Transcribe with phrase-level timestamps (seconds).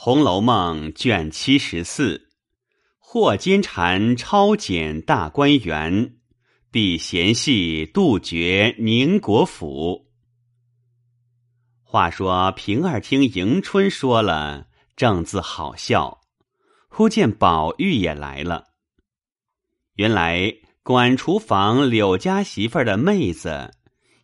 [0.00, 2.28] 红楼梦》卷七十四，
[2.98, 6.18] 霍金蝉抄检大观园，
[6.70, 10.06] 避嫌隙杜绝宁国府。
[11.82, 16.20] 话说平儿听迎春说了，正自好笑，
[16.88, 18.66] 忽见宝玉也来了。
[19.94, 20.54] 原来
[20.84, 23.74] 管厨房柳家媳妇儿的妹子，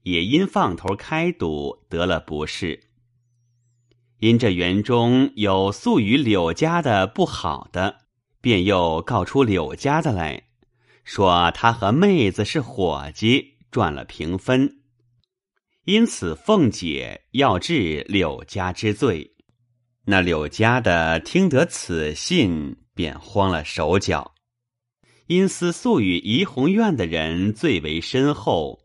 [0.05, 2.94] 也因放头开赌得了不是。
[4.25, 8.07] 因这园中有素与柳家的不好的，
[8.41, 10.45] 便又告出柳家的来，
[11.05, 14.79] 说他和妹子是伙计，赚了平分，
[15.85, 19.35] 因此凤姐要治柳家之罪。
[20.07, 24.33] 那柳家的听得此信，便慌了手脚，
[25.27, 28.81] 因思素与怡红院的人最为深厚，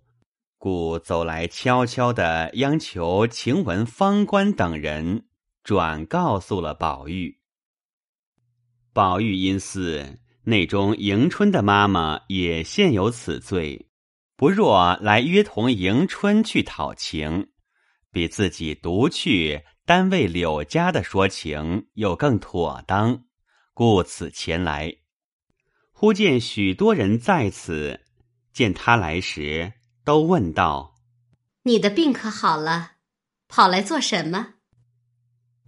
[0.58, 5.28] 故走来悄悄的央求晴雯、方官等人。
[5.70, 7.38] 转告诉了宝玉，
[8.92, 13.88] 宝玉因思内中迎春的妈妈也现有此罪，
[14.36, 17.52] 不若来约同迎春去讨情，
[18.12, 23.26] 比自己独去单为柳家的说情又更妥当，
[23.76, 24.92] 故此前来。
[25.92, 28.08] 忽见许多人在此，
[28.52, 30.96] 见他来时，都问道
[31.62, 32.94] ：“你的病可好了？
[33.48, 34.56] 跑来做什么？”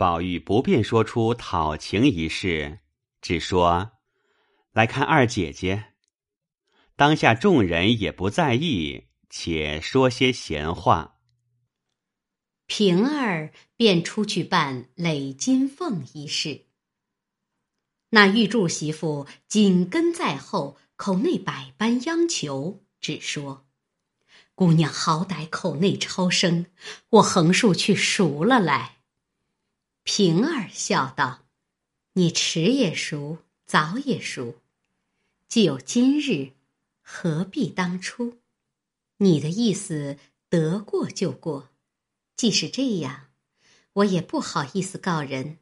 [0.02, 2.80] 宝玉不便说出讨情一事，
[3.22, 3.92] 只说
[4.72, 5.94] 来看二姐姐。
[6.96, 11.20] 当下众人也不在意，且说些闲话。
[12.66, 16.66] 平儿便出去办垒金凤一事。
[18.10, 23.68] 那玉柱媳妇紧跟在后，口内百般央求，只说
[24.56, 26.66] ：“姑娘好歹口内超生，
[27.12, 28.98] 我横竖去赎了来。”
[30.04, 31.46] 平儿笑道
[32.14, 34.56] ：“你迟也熟，早也熟，
[35.48, 36.54] 既有今日，
[37.02, 38.40] 何必当初？
[39.18, 40.18] 你的意思
[40.50, 41.70] 得过就过。
[42.36, 43.28] 既是这样，
[43.94, 45.60] 我也不好意思告人，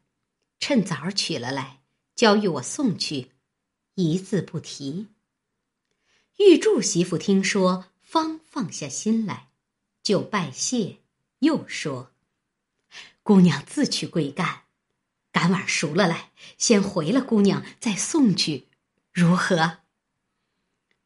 [0.58, 1.82] 趁早取了来，
[2.16, 3.32] 交与我送去，
[3.94, 5.08] 一字不提。”
[6.38, 9.50] 玉柱媳妇听说，方放下心来，
[10.02, 10.96] 就拜谢，
[11.40, 12.09] 又说。
[13.22, 14.62] 姑娘自去归干，
[15.30, 18.68] 赶晚熟了来，先回了姑娘，再送去，
[19.12, 19.78] 如何？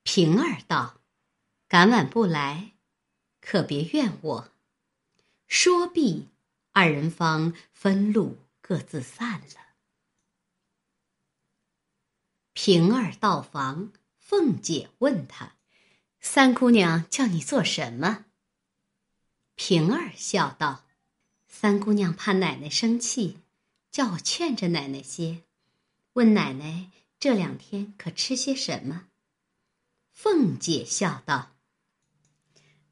[0.03, 1.01] 平儿道
[1.67, 2.75] ：“赶晚不来，
[3.41, 4.53] 可别怨我。”
[5.49, 6.29] 说毕，
[6.73, 9.75] 二人方分路各自散了。
[12.53, 15.57] 平儿到房，凤姐问她
[16.21, 18.27] ：“三姑娘叫你做什么？”
[19.57, 20.84] 平儿笑道。
[21.56, 23.38] 三姑娘怕奶奶生气，
[23.92, 25.42] 叫我劝着奶奶些，
[26.15, 29.06] 问奶奶这两天可吃些什么。
[30.10, 31.53] 凤姐笑道：“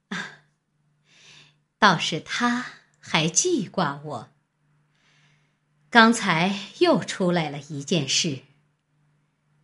[0.08, 0.44] 啊，
[1.76, 2.64] 倒是他
[3.00, 4.30] 还记挂我。
[5.90, 8.42] 刚才又出来了一件事，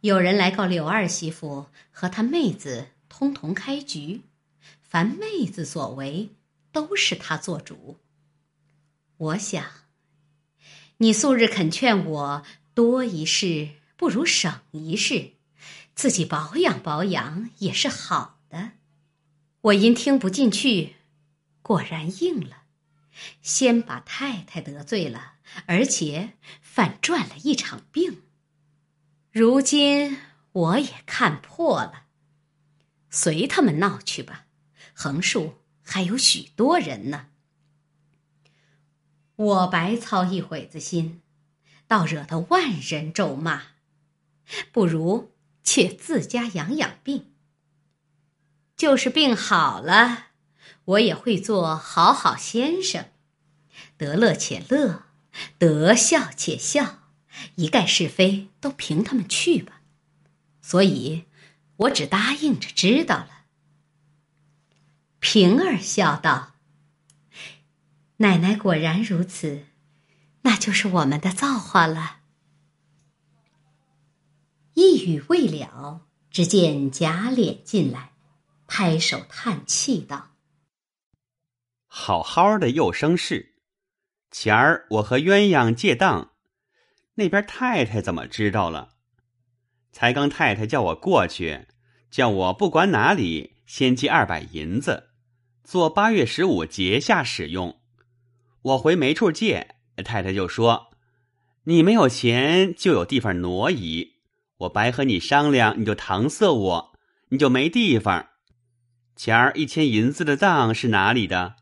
[0.01, 4.23] 有人来告柳二媳妇和她妹子通同开局，
[4.83, 6.31] 凡妹子所为，
[6.73, 7.97] 都是他做主。”
[9.19, 9.65] 我想，
[10.99, 12.43] 你素日肯劝我
[12.73, 15.33] 多一事不如省一事，
[15.97, 18.73] 自己保养保养也是好的。
[19.63, 20.95] 我因听不进去，
[21.63, 22.63] 果然应了，
[23.43, 25.35] 先把太太得罪了，
[25.67, 28.23] 而且反赚了一场病。
[29.33, 30.17] 如今
[30.53, 32.05] 我也看破了，
[33.11, 34.47] 随他们闹去吧，
[34.95, 37.31] 横竖还有许多人呢。
[39.39, 41.21] 我白操一会子心，
[41.87, 43.63] 倒惹得万人咒骂，
[44.73, 45.33] 不如
[45.63, 47.31] 且自家养养病。
[48.77, 50.31] 就是病好了，
[50.87, 53.11] 我也会做好好先生，
[53.97, 55.05] 得乐且乐，
[55.57, 57.05] 得笑且笑，
[57.55, 59.83] 一概是非都凭他们去吧。
[60.61, 61.27] 所以，
[61.77, 63.45] 我只答应着知道了。
[65.21, 66.55] 平儿笑道。
[68.21, 69.67] 奶奶果然如此，
[70.43, 72.19] 那就是我们的造化了。
[74.75, 78.15] 一语未了，只见贾琏进来，
[78.67, 80.33] 拍手叹气道
[81.87, 83.55] ：“好好的又生事，
[84.33, 86.33] 前儿我和鸳鸯借当，
[87.15, 88.97] 那边太太怎么知道了？
[89.93, 91.69] 才刚太太叫我过去，
[92.11, 95.11] 叫我不管哪里先借二百银子，
[95.63, 97.81] 做八月十五节下使用。”
[98.69, 100.91] 我回没处借，太太就说
[101.65, 104.17] ：“你没有钱就有地方挪移，
[104.59, 106.93] 我白和你商量，你就搪塞我，
[107.31, 108.27] 你就没地方。
[109.17, 111.55] 前儿一千银子的当是哪里的？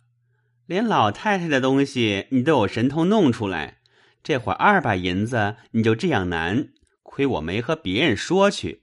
[0.67, 3.79] 连老太太的东西你都有神通弄出来，
[4.25, 6.71] 这会儿二百银子你就这样难，
[7.05, 8.83] 亏我没和别人说去。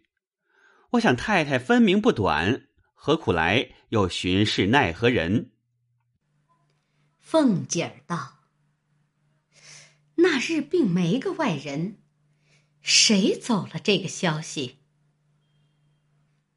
[0.91, 5.49] 我想太太分明不短，何苦来又巡视奈何人？
[7.33, 8.35] 凤姐儿道
[10.21, 11.97] ：“那日并没个外人，
[12.80, 14.77] 谁走了这个消息？”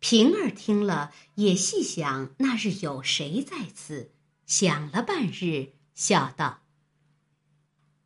[0.00, 4.12] 平儿听了，也细想那日有谁在此，
[4.44, 6.60] 想了半日，笑道：“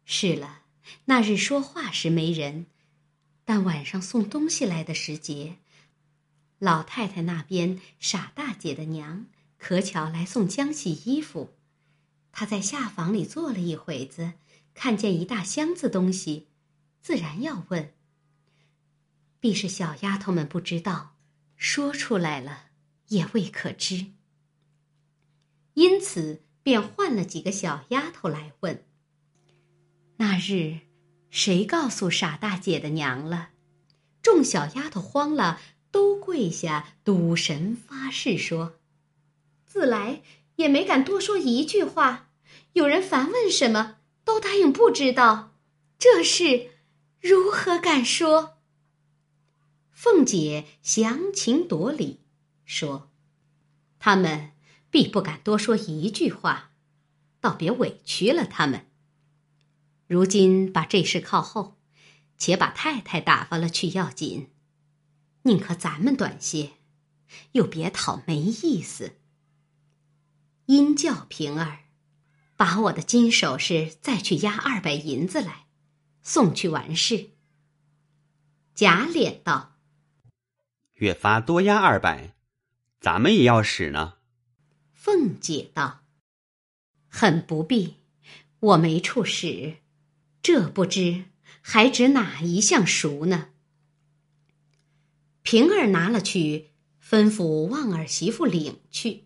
[0.07, 0.61] 是了，
[1.07, 2.67] 那日说话时没人，
[3.45, 5.57] 但晚上送东西来的时节。”
[6.61, 9.27] 老太太那边傻大姐的娘
[9.59, 11.53] 可巧来送浆洗衣服，
[12.33, 14.35] 她在下房里坐了一会子，
[14.75, 16.49] 看见一大箱子东西，
[17.01, 17.93] 自然要问。
[19.39, 21.17] 必是小丫头们不知道，
[21.57, 22.67] 说出来了
[23.09, 24.07] 也未可知，
[25.75, 28.85] 因此便换了几个小丫头来问。
[30.17, 30.81] 那日
[31.31, 33.51] 谁告诉傻大姐的娘了？
[34.23, 35.61] 众小丫头慌了。
[35.93, 38.79] 都跪下赌神发誓说
[39.67, 40.23] ：“自来
[40.61, 42.29] 也没敢多说一句话。
[42.75, 45.57] 有人烦问什么，都答应不知道。
[45.99, 46.71] 这事
[47.21, 48.59] 如何敢说？”
[49.91, 52.21] 凤姐详情夺理
[52.65, 53.11] 说
[53.99, 54.53] ：“他们
[54.91, 56.71] 必不敢多说一句话，
[57.41, 58.87] 倒别委屈了他们。
[60.07, 61.77] 如今把这事靠后，
[62.39, 64.51] 且把太太打发了去要紧。”
[65.45, 66.73] 宁可咱们短些，
[67.53, 69.20] 又别讨没意思。
[70.71, 71.81] 因叫平儿，
[72.57, 75.67] 把我的金首饰再去押二百银子来，
[76.23, 77.31] 送去完事。
[78.73, 79.81] 贾琏道
[80.95, 82.37] ：“越发多押二百，
[83.01, 84.19] 咱们也要使呢。”
[84.95, 86.05] 凤姐道
[87.11, 87.97] ：“很不必，
[88.61, 89.79] 我没处使，
[90.41, 91.25] 这不知
[91.61, 93.49] 还指哪一项熟呢？”
[95.43, 96.71] 平儿拿了去，
[97.03, 99.25] 吩咐旺儿媳妇领去。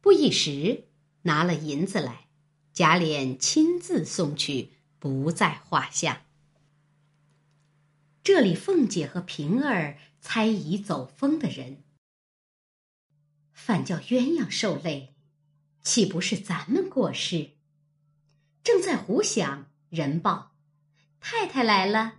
[0.00, 0.88] 不一时，
[1.22, 2.28] 拿了银子来，
[2.72, 6.26] 贾琏亲自送去，不在话下。
[8.22, 11.82] 这里凤姐和平儿猜疑走风的人，
[13.52, 15.14] 反叫鸳鸯受累，
[15.82, 17.50] 岂不是咱们过失？
[18.62, 20.54] 正在胡想，人报
[21.20, 22.16] 太太来了。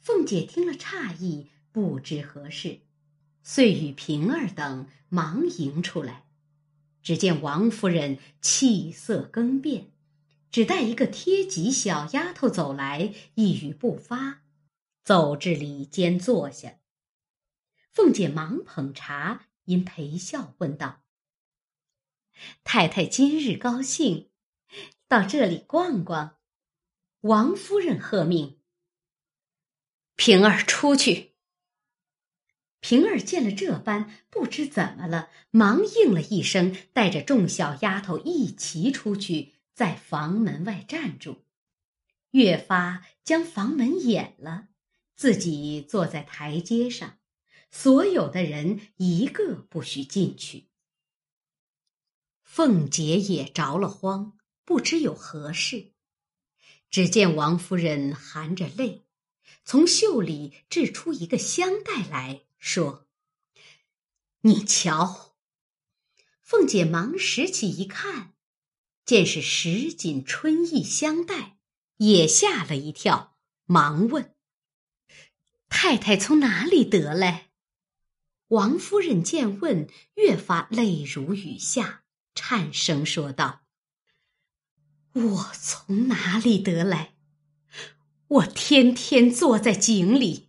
[0.00, 1.48] 凤姐听了诧异。
[1.70, 2.80] 不知何事，
[3.44, 6.24] 遂与平儿等忙迎出来。
[7.08, 9.90] 只见王夫人气色更变，
[10.50, 14.42] 只带一个贴吉小丫头走来，一语不发，
[15.02, 16.80] 走至里间坐下。
[17.94, 21.00] 凤姐忙捧茶，因陪笑问道
[22.62, 24.28] ：“太太今日高兴，
[25.08, 26.36] 到这里逛逛。”
[27.24, 28.58] 王夫人喝命
[30.14, 31.27] ：“平儿出去。”
[32.80, 41.44] 平儿见了这般，不知怎么了，忙应了一声，带着众小丫头一齐出去，在房门外站住。
[42.30, 44.68] 越发将房门掩了，
[45.16, 47.18] 自己坐在台阶上，
[47.70, 50.68] 所有的人一个不许进去。
[52.44, 55.92] 凤姐也着了慌，不知有何事。
[56.90, 59.04] 只见王夫人含着泪，
[59.64, 62.42] 从袖里掷出一个香袋来。
[62.58, 63.06] 说
[64.42, 65.36] ：“你瞧。”
[66.42, 68.34] 凤姐忙拾起一看，
[69.04, 71.58] 见是十锦春意香袋，
[71.98, 73.36] 也吓了一跳，
[73.66, 74.34] 忙问
[75.68, 77.50] ：“太太从哪里得来？”
[78.48, 83.60] 王夫人见问，越发泪如雨下，颤声说道
[85.12, 87.14] ：“我从哪里得来？
[88.28, 90.48] 我天天坐在井里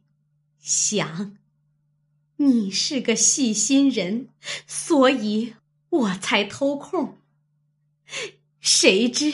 [0.60, 1.38] 想。”
[2.42, 4.30] 你是个细心人，
[4.66, 5.56] 所以
[5.90, 7.18] 我才偷空。
[8.62, 9.34] 谁知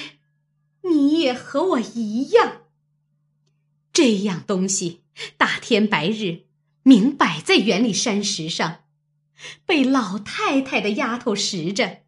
[0.82, 2.64] 你也和我一样，
[3.94, 5.04] 这样东西
[5.38, 6.46] 大天白日
[6.82, 8.86] 明摆在园里山石上，
[9.68, 12.00] 被老太太的丫头拾着。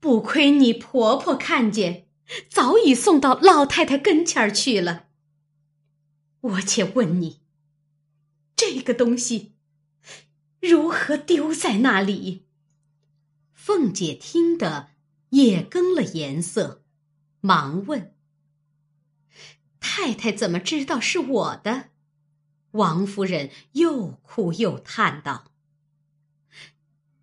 [0.00, 2.06] 不亏你婆婆看见，
[2.50, 5.06] 早已送到老太太跟前儿去了。
[6.42, 7.40] 我且问你，
[8.54, 9.54] 这个东西。
[10.60, 12.44] 如何丢在那里？
[13.52, 14.88] 凤姐听得
[15.30, 16.82] 也更了颜色，
[17.40, 18.14] 忙问
[19.78, 21.90] ：“太太怎么知道是我的？
[22.72, 25.52] 王夫人又哭又叹道：“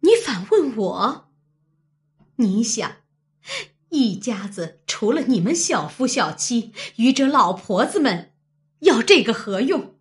[0.01, 1.31] 你反问我？
[2.37, 2.97] 你想，
[3.89, 8.33] 一家子除了你们小夫小妻，与这老婆子们，
[8.79, 9.95] 要这个何用？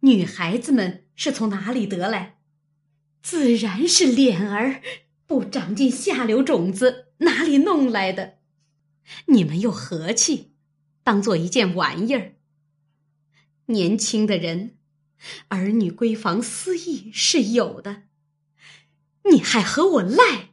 [0.00, 2.38] 女孩子们是从哪里得来？
[3.20, 4.80] 自然是脸儿
[5.26, 8.38] 不长进下流种子，哪里弄来的？
[9.26, 10.52] 你们又和气，
[11.02, 12.36] 当做一件玩意儿。”
[13.66, 14.76] 年轻的人，
[15.48, 18.04] 儿女闺房私意是有的，
[19.32, 20.50] 你还和我赖？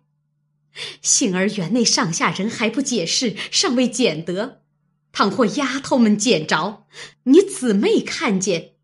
[1.03, 4.63] 幸而园内上下人还不解释，尚未捡得。
[5.11, 6.87] 倘或丫头们捡着，
[7.25, 8.74] 你姊妹看见，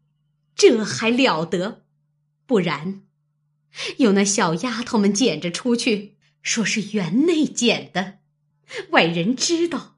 [0.56, 1.84] 这还了得？
[2.46, 3.04] 不然，
[3.98, 8.20] 有那小丫头们捡着出去，说是园内捡的，
[8.90, 9.98] 外人知道，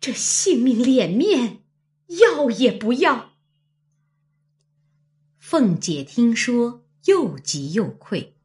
[0.00, 1.64] 这性命脸面
[2.06, 3.32] 要也不要。
[5.38, 8.36] 凤姐听说，又急又愧，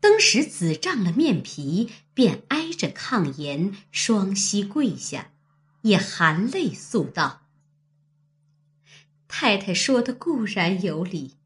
[0.00, 5.32] 当时紫胀了面皮，便挨着炕沿，双膝跪下，
[5.82, 7.42] 也含泪诉道
[9.28, 11.36] ：“太太说的固然有理，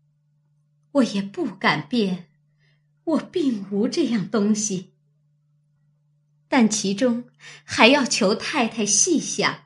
[0.93, 2.29] 我也不敢辩，
[3.05, 4.93] 我并无这样东西。
[6.49, 7.25] 但其中
[7.65, 9.65] 还要求太太细想，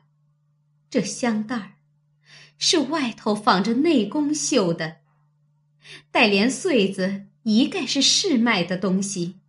[0.89, 1.73] 这香袋儿
[2.57, 4.97] 是外头仿着内宫绣的。”
[6.11, 9.39] 带连穗子一概是市卖的东西，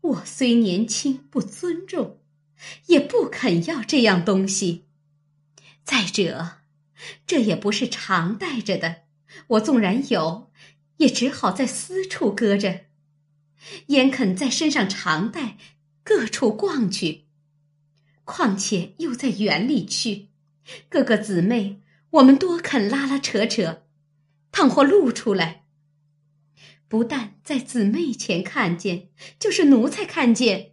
[0.00, 2.20] 我虽年轻不尊重，
[2.86, 4.84] 也不肯要这样东西。
[5.82, 6.58] 再者，
[7.26, 9.02] 这也不是常带着的，
[9.48, 10.50] 我纵然有，
[10.96, 12.86] 也只好在私处搁着，
[13.88, 15.56] 焉肯在身上常带，
[16.02, 17.24] 各处逛去？
[18.24, 20.28] 况且又在园里去，
[20.88, 23.84] 各个姊妹，我们多肯拉拉扯扯。
[24.50, 25.66] 倘或露出来，
[26.88, 30.72] 不但在姊妹前看见，就是奴才看见，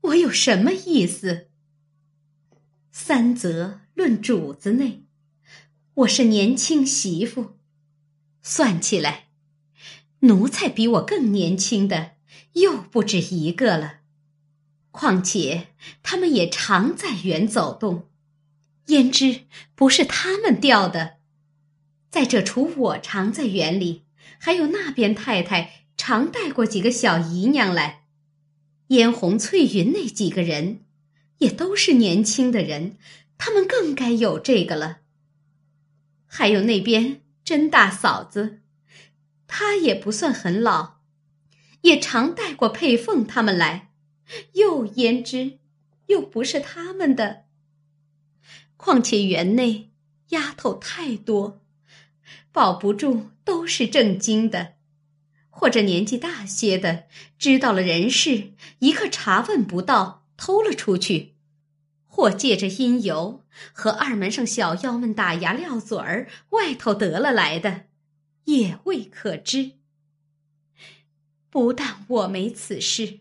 [0.00, 1.48] 我有什么意思？
[2.90, 5.04] 三则论主子内，
[5.98, 7.56] 我是年轻媳妇，
[8.40, 9.30] 算起来，
[10.20, 12.12] 奴才比我更年轻的
[12.52, 13.94] 又不止一个了。
[14.92, 15.70] 况且
[16.04, 18.06] 他们也常在园走动，
[18.86, 19.40] 焉知
[19.74, 21.16] 不是他们掉的？
[22.10, 24.04] 再者，除我常在园里，
[24.38, 28.04] 还有那边太太常带过几个小姨娘来，
[28.86, 30.84] 嫣红、翠云那几个人，
[31.38, 32.96] 也都是年轻的人，
[33.36, 34.98] 他们更该有这个了。
[36.28, 38.60] 还有那边甄大嫂子，
[39.48, 40.98] 她也不算很老，
[41.80, 43.90] 也常带过佩凤他们来，
[44.52, 45.58] 又焉知，
[46.06, 47.46] 又不是他们的。
[48.76, 49.90] 况且园内
[50.28, 51.60] 丫头太多。
[52.52, 54.74] 保不住都是正经的，
[55.48, 57.04] 或者年纪大些的，
[57.38, 61.34] 知道了人事，一刻查问不到，偷了出去；
[62.06, 67.86] 或借着因由和二门上小妖们打牙撂嘴儿，外头得了来的，
[68.44, 69.72] 也未可知。
[71.50, 73.20] 不但我没此事，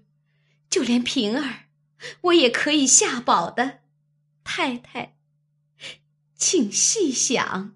[0.70, 1.66] 就连平儿，
[2.22, 3.80] 我也可以下保的。
[4.44, 5.16] 太太，
[6.36, 7.76] 请细想。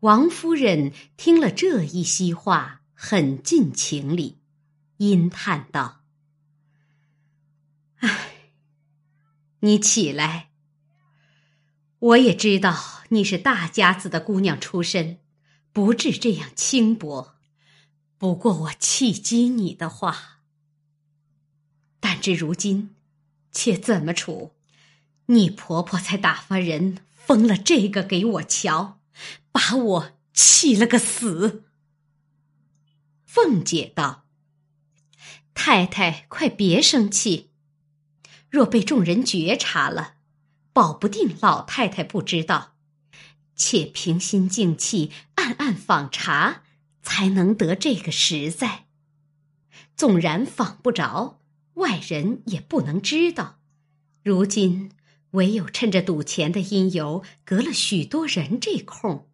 [0.00, 4.38] 王夫人听了这一席话，很尽情理，
[4.98, 6.02] 阴叹道
[7.98, 8.50] ：“唉，
[9.60, 10.51] 你起来。
[12.02, 15.18] 我也知道你是大家子的姑娘出身，
[15.72, 17.34] 不至这样轻薄。
[18.18, 20.40] 不过我气激你的话，
[22.00, 22.94] 但至如今，
[23.52, 24.52] 且怎么处？
[25.26, 28.98] 你婆婆才打发人封了这个给我瞧。”
[29.52, 31.64] 把我气了个死。
[33.26, 34.24] 凤姐道
[35.52, 37.50] ：“太太，快别生气。
[38.48, 40.14] 若被众人觉察了，
[40.72, 42.74] 保不定老太太不知道。
[43.54, 46.62] 且平心静气，暗暗访查，
[47.02, 48.86] 才能得这个实在。
[49.94, 51.40] 纵然访不着，
[51.74, 53.60] 外人也不能知道。
[54.22, 54.90] 如今
[55.32, 59.28] 唯有趁着赌钱的因由，隔了许多人这空。”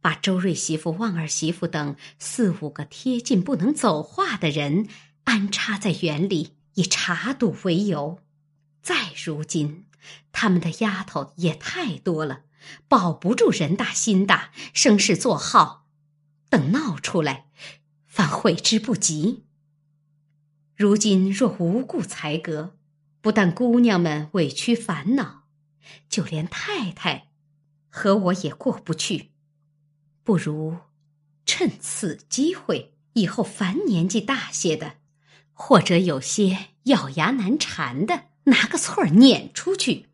[0.00, 4.88] 把周瑞媳妇、旺儿媳妇等四五个贴近不能走话的人
[5.24, 8.20] 安插在园里，以查赌为由。
[8.80, 9.84] 再如今，
[10.32, 12.42] 他们的丫头也太多了，
[12.88, 15.86] 保不住人大心大，生事作号。
[16.48, 17.46] 等闹出来，
[18.06, 19.44] 反悔之不及。
[20.74, 22.76] 如今若无故裁革，
[23.20, 25.44] 不但姑娘们委屈烦恼，
[26.08, 27.28] 就连太太
[27.88, 29.30] 和我也过不去。
[30.24, 30.78] 不如
[31.44, 34.94] 趁此机会，以后凡年纪大些的，
[35.52, 40.06] 或者有些咬牙难缠的，拿个错儿撵出去，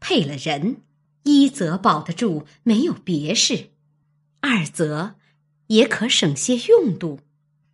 [0.00, 0.82] 配了人，
[1.22, 3.70] 一则保得住没有别事，
[4.40, 5.16] 二则
[5.68, 7.20] 也可省些用度。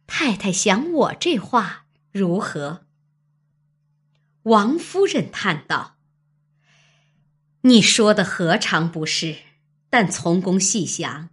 [0.07, 2.87] 太太想我这话如何？
[4.45, 5.97] 王夫人叹道
[7.62, 9.37] ：“你说的何尝不是？
[9.90, 11.31] 但从公细想，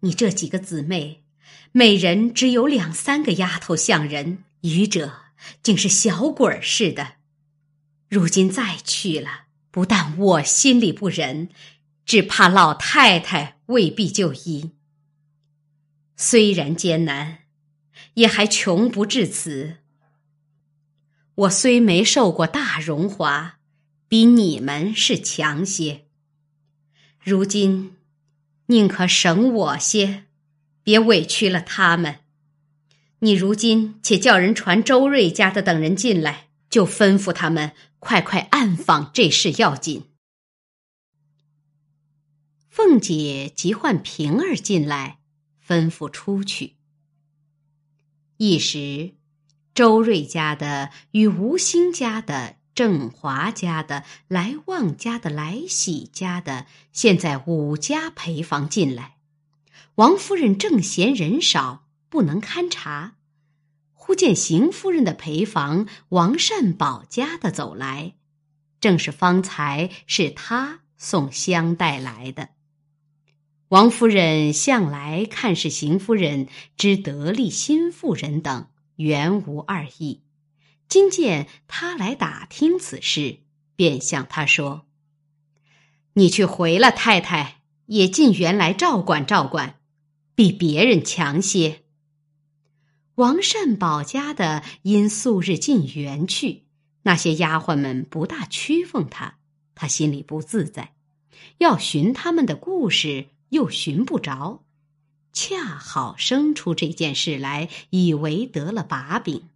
[0.00, 1.22] 你这几个姊妹，
[1.72, 5.12] 每人只有两三个丫头像人，余者
[5.62, 7.19] 竟是小鬼儿似的。
[8.10, 11.48] 如今再去了，不但我心里不忍，
[12.04, 14.72] 只怕老太太未必就依。
[16.14, 17.38] 虽然艰难。”
[18.14, 19.76] 也还穷不至此。
[21.34, 23.58] 我虽没受过大荣华，
[24.08, 26.06] 比你们是强些。
[27.22, 27.96] 如今
[28.66, 30.24] 宁可省我些，
[30.82, 32.20] 别委屈了他们。
[33.20, 40.06] 你如今且叫人传周瑞家的等人进来，就吩咐他们快快暗访这事要紧。
[42.68, 45.20] 凤姐急唤平儿进来，
[45.64, 46.76] 吩咐出去。
[48.38, 49.14] 一时，
[49.74, 59.18] 周瑞家的与吴兴家的、郑华家的、来旺家的、来喜家的，现在五家陪房进来。
[59.96, 63.16] 王夫人正嫌人少，不能勘察，
[64.02, 68.14] 忽见邢夫人的陪房王善保家的走来，
[68.80, 72.48] 正是方才是他送香带来的。
[73.68, 80.22] 王夫人向来看是邢夫人之得力新妇人等，原无二意。
[80.88, 83.40] 今见他来打听此事，
[83.76, 84.86] 便向他说
[86.14, 89.78] ：“你去回了太太，也进园来照管照管，
[90.34, 91.82] 比别人强些。”
[93.20, 96.64] 王善保家的因素日进园去，
[97.02, 99.36] 那些丫鬟们不大屈奉他，
[99.74, 100.94] 他心里不自在，
[101.58, 103.28] 要寻他们的故事。
[103.50, 104.62] 又寻不着，
[105.32, 109.48] 恰好生出这件事来，以为得了把柄。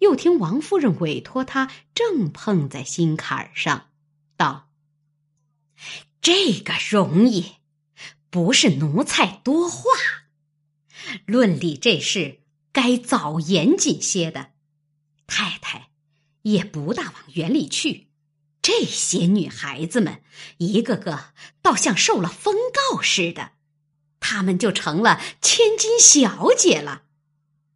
[0.00, 3.86] 又听王夫人委托他，正碰在心坎上，
[4.36, 4.68] 道
[6.20, 7.52] ：“这个容易，
[8.30, 9.84] 不是奴才多话。
[11.24, 12.40] 论理这事，
[12.74, 14.50] 该早严谨些的。
[15.26, 15.88] 太太
[16.42, 18.10] 也不大往园里去。”
[18.60, 20.22] 这些女孩子们，
[20.56, 21.32] 一个个
[21.62, 23.52] 倒像受了封告似的，
[24.20, 27.02] 她们就成了千金小姐了。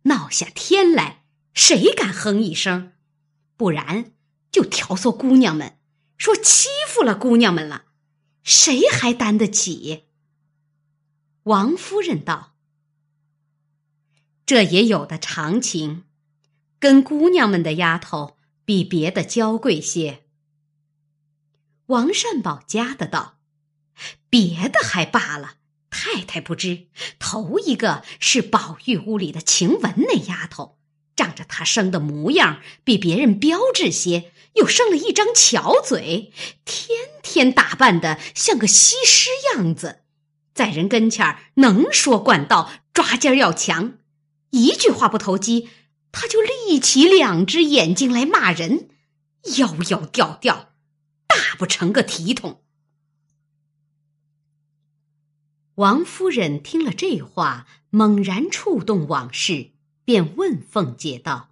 [0.04, 2.92] 闹下天来，谁敢哼一声？
[3.58, 4.12] 不然
[4.50, 5.78] 就挑唆姑娘们，
[6.16, 7.84] 说欺负了姑娘们了，
[8.42, 10.04] 谁还担得起？
[11.42, 12.54] 王夫人道
[14.48, 16.04] ：“这也有的常情，
[16.78, 20.22] 跟姑娘们的丫头比别的娇贵些。”
[21.88, 23.40] 王善保家的道
[24.30, 25.56] ：“别的还罢了，
[25.90, 26.86] 太太不知，
[27.18, 30.78] 头一个是宝玉屋里的晴雯那丫头，
[31.14, 36.32] 仗着她生的模样比别人标致些，又生了一张巧嘴，
[36.64, 40.04] 天天打扮的像个西施样子，
[40.54, 43.98] 在人跟前能说惯道，抓奸要强，
[44.50, 45.68] 一句话不投机，
[46.12, 48.88] 他就立起两只眼睛来骂人，
[49.58, 50.72] 妖妖吊吊。”
[51.28, 52.62] 大不成个体统。
[55.74, 59.72] 王夫人听了这话，猛然触动往事，
[60.04, 61.50] 便问凤姐道：“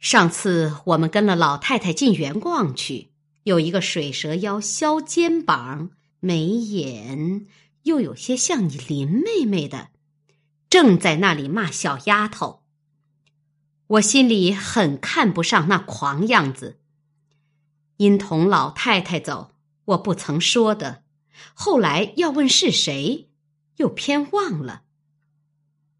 [0.00, 3.12] 上次我们跟了老太太进园逛去，
[3.44, 7.46] 有一个水蛇腰、削肩膀、眉眼
[7.84, 9.90] 又有些像你林妹妹的，
[10.68, 12.62] 正在那里骂小丫头。
[13.86, 16.80] 我心里很看不上那狂样子。”
[17.98, 19.54] 因同老太太走，
[19.86, 21.02] 我不曾说的。
[21.54, 23.28] 后来要问是谁，
[23.76, 24.82] 又偏忘了。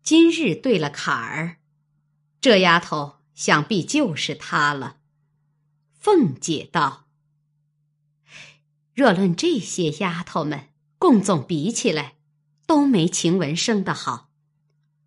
[0.02, 1.56] 今日对了坎儿，
[2.40, 4.98] 这丫头想必就是她了。
[5.92, 7.06] 凤姐道
[8.94, 12.16] ：“若论这些丫头们，共总比起来，
[12.66, 14.27] 都没晴雯生的好。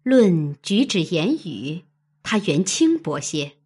[0.04, 1.86] 论举止言语，
[2.24, 3.58] 他原轻薄些。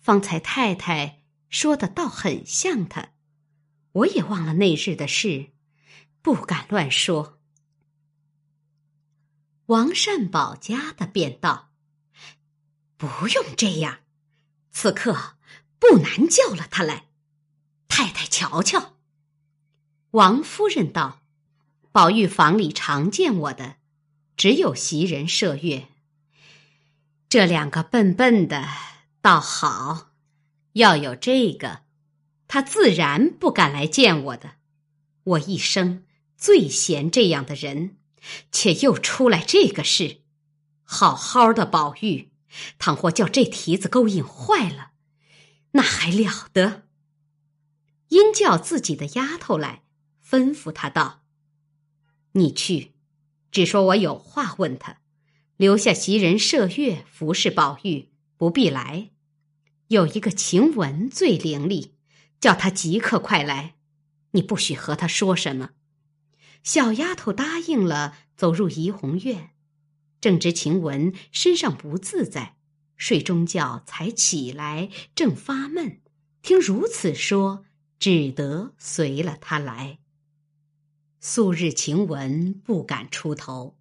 [0.00, 1.16] 方才太太。”
[1.50, 3.12] 说的倒很像他，
[3.92, 5.46] 我也忘了那日的事，
[6.20, 7.38] 不敢乱说。
[9.64, 11.70] 王善保家的便道
[12.98, 14.00] ：“不用这样，
[14.70, 15.38] 此刻
[15.78, 17.06] 不难叫了他来。
[17.88, 18.98] 太太瞧瞧。
[20.10, 21.22] 王夫人道
[21.90, 23.77] ：“宝玉房里常见我的，
[24.38, 25.88] 只有袭人、麝月。
[27.28, 28.68] 这两个笨笨的
[29.20, 30.12] 倒好，
[30.74, 31.80] 要有这个，
[32.46, 34.52] 他自然不敢来见我的。
[35.24, 36.04] 我一生
[36.36, 37.96] 最嫌这样的人，
[38.52, 40.22] 且又出来这个事。
[40.84, 42.30] 好好的宝玉，
[42.78, 44.92] 倘或叫这蹄子勾引坏了，
[45.72, 46.84] 那还了得？”
[48.08, 49.82] 因叫自己的丫头来，
[50.24, 51.24] 吩咐他道
[52.32, 52.92] ：“你去，
[53.50, 55.00] 只说我有话问他，
[55.56, 59.10] 留下袭人、麝月服侍宝玉，不必来。
[59.88, 61.92] 有一个晴雯最伶俐，
[62.40, 63.76] 叫他即刻快来。
[64.32, 65.70] 你不许和他说什么。”
[66.62, 69.50] 小丫头答应了，走入怡红院，
[70.20, 72.56] 正值晴雯身上不自在，
[72.96, 76.00] 睡中觉才起来，正发闷，
[76.42, 77.64] 听如此说。
[78.00, 79.98] 只得随了他来。
[81.30, 83.76] 素日晴雯不敢出头，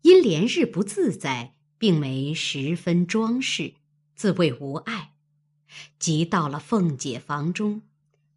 [0.00, 3.74] 因连日不自在，并没十分装饰，
[4.14, 5.12] 自谓无碍。
[5.98, 7.82] 即到了凤姐房中，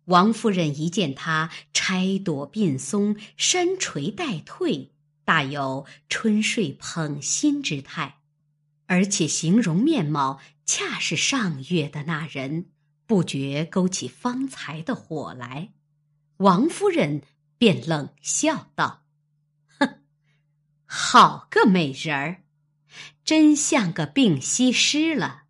[0.08, 4.92] 王夫人一见她钗朵鬓松，山垂带退，
[5.24, 8.18] 大有春睡捧心之态，
[8.88, 12.66] 而且形容面貌恰是上月的那人。
[13.08, 15.72] 不觉勾起方才的火来，
[16.38, 17.22] 王夫人
[17.58, 19.04] 便冷笑道
[19.80, 20.02] ：“哼，
[20.86, 22.44] 好个美人儿，
[23.24, 25.44] 真像个病西施了。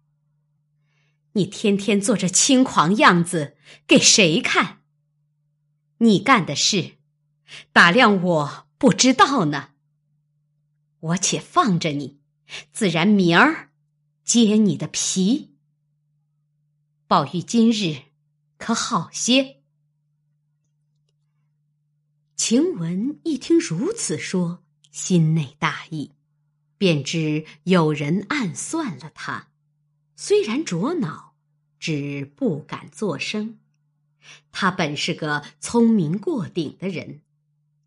[1.33, 4.81] 你天天做这轻狂样子，给谁看？
[5.97, 6.97] 你干的事，
[7.71, 9.71] 打量我不知道呢。
[10.99, 12.19] 我且放着你，
[12.71, 13.71] 自然明儿
[14.23, 15.55] 揭你的皮。”
[17.07, 18.03] 宝玉今日
[18.57, 19.61] 可好些？
[22.35, 26.11] 晴雯一听如此说，心内大异，
[26.77, 29.47] 便知有人暗算了他。
[30.17, 31.33] 虽然着恼，
[31.79, 33.57] 只不敢作声。
[34.51, 37.21] 他本是个聪明过顶的人，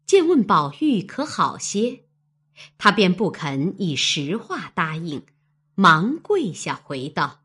[0.07, 2.05] 见问宝玉可好些，
[2.79, 5.25] 他便不肯以实话答应，
[5.75, 7.43] 忙跪下回道。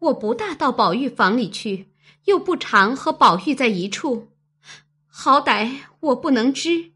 [0.00, 1.88] 我不大到宝玉房里去，
[2.24, 4.32] 又不常和宝玉在一处，
[5.18, 6.92] 好歹我不能知，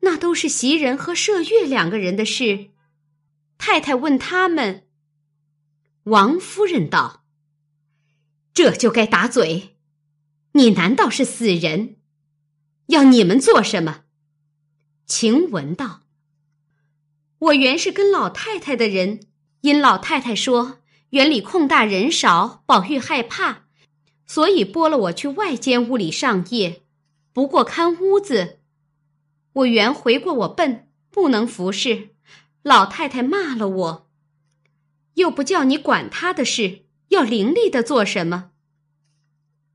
[0.00, 2.70] 那都是袭人和麝月两个人的事。
[3.58, 4.86] 太太问他们，
[6.04, 7.22] 王夫人道
[8.54, 9.76] ：“这就该打嘴，
[10.52, 11.96] 你难道是死人？
[12.86, 14.04] 要你们做什么？”
[15.04, 16.00] 晴雯道
[17.38, 19.20] ：“我原是跟老太太的人，
[19.60, 20.78] 因老太太说。”
[21.10, 23.64] 园里空大人少，宝玉害怕，
[24.26, 26.82] 所以拨了我去外间屋里上夜，
[27.32, 28.58] 不过看屋子。
[29.52, 32.10] 我原回过我笨，不能服侍，
[32.62, 34.10] 老太太骂了我，
[35.14, 38.50] 又不叫你管他的事，要伶俐的做什么？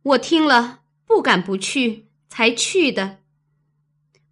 [0.03, 3.19] 我听了不敢不去，才去的。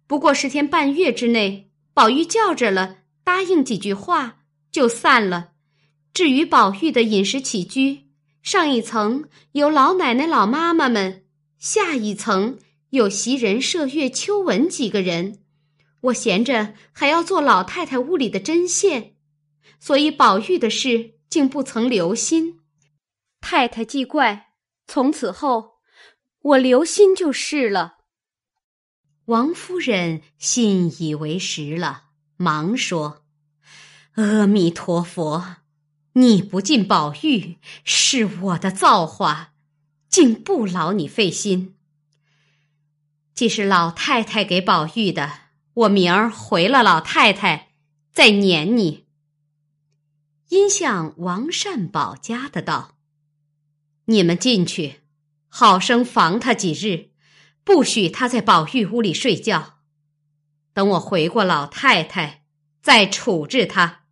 [0.06, 4.38] 不过十天半月之内，宝玉叫着了，答应几句话，
[4.70, 5.52] 就散了。
[6.12, 8.04] 至于宝玉的饮食起居，
[8.42, 11.24] 上一层有老奶奶、老妈妈们，
[11.58, 12.58] 下一层
[12.94, 15.40] 有袭人、麝月、秋纹几个人。
[16.02, 19.16] 我闲着还要做老太太屋里的针线，
[19.80, 22.60] 所以宝玉的事竟不曾留心。
[23.40, 24.52] 太太既怪，
[24.86, 25.78] 从此后
[26.40, 27.96] 我留心就是了。
[29.24, 32.04] 王夫人信以为实了，
[32.36, 33.24] 忙说
[34.14, 35.56] ：“阿弥陀佛。”
[36.16, 39.54] 你不进宝玉是我的造化，
[40.08, 41.73] 竟不劳你费心。
[43.34, 45.32] 既是老太太给宝玉的，
[45.74, 47.72] 我明儿回了老太太，
[48.12, 49.06] 再撵你。
[50.50, 52.96] 因向王善保家的道
[54.06, 55.00] ：“你们进去，
[55.48, 57.10] 好生防他几日，
[57.64, 59.80] 不许他在宝玉屋里睡觉。
[60.72, 62.44] 等我回过老太太，
[62.80, 64.02] 再处置他。”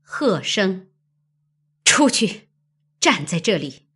[0.00, 0.88] 喝声
[1.84, 2.48] ：“出去！
[3.00, 3.88] 站在这里，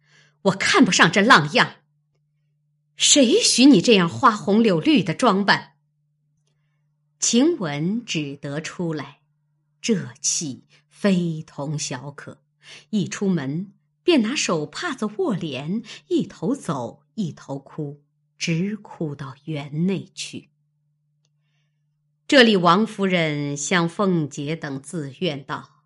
[0.42, 1.76] 我看不上这浪样。
[2.96, 5.74] 谁许你这样花红柳绿的装扮？”
[7.20, 9.20] 晴雯只得出来，
[9.80, 12.42] 这气非同小可。
[12.90, 18.02] 一出门，便拿手帕子握脸，一头走，一头哭，
[18.36, 20.50] 直哭到园内去。
[22.26, 25.84] 这里王夫人向凤姐等自怨道。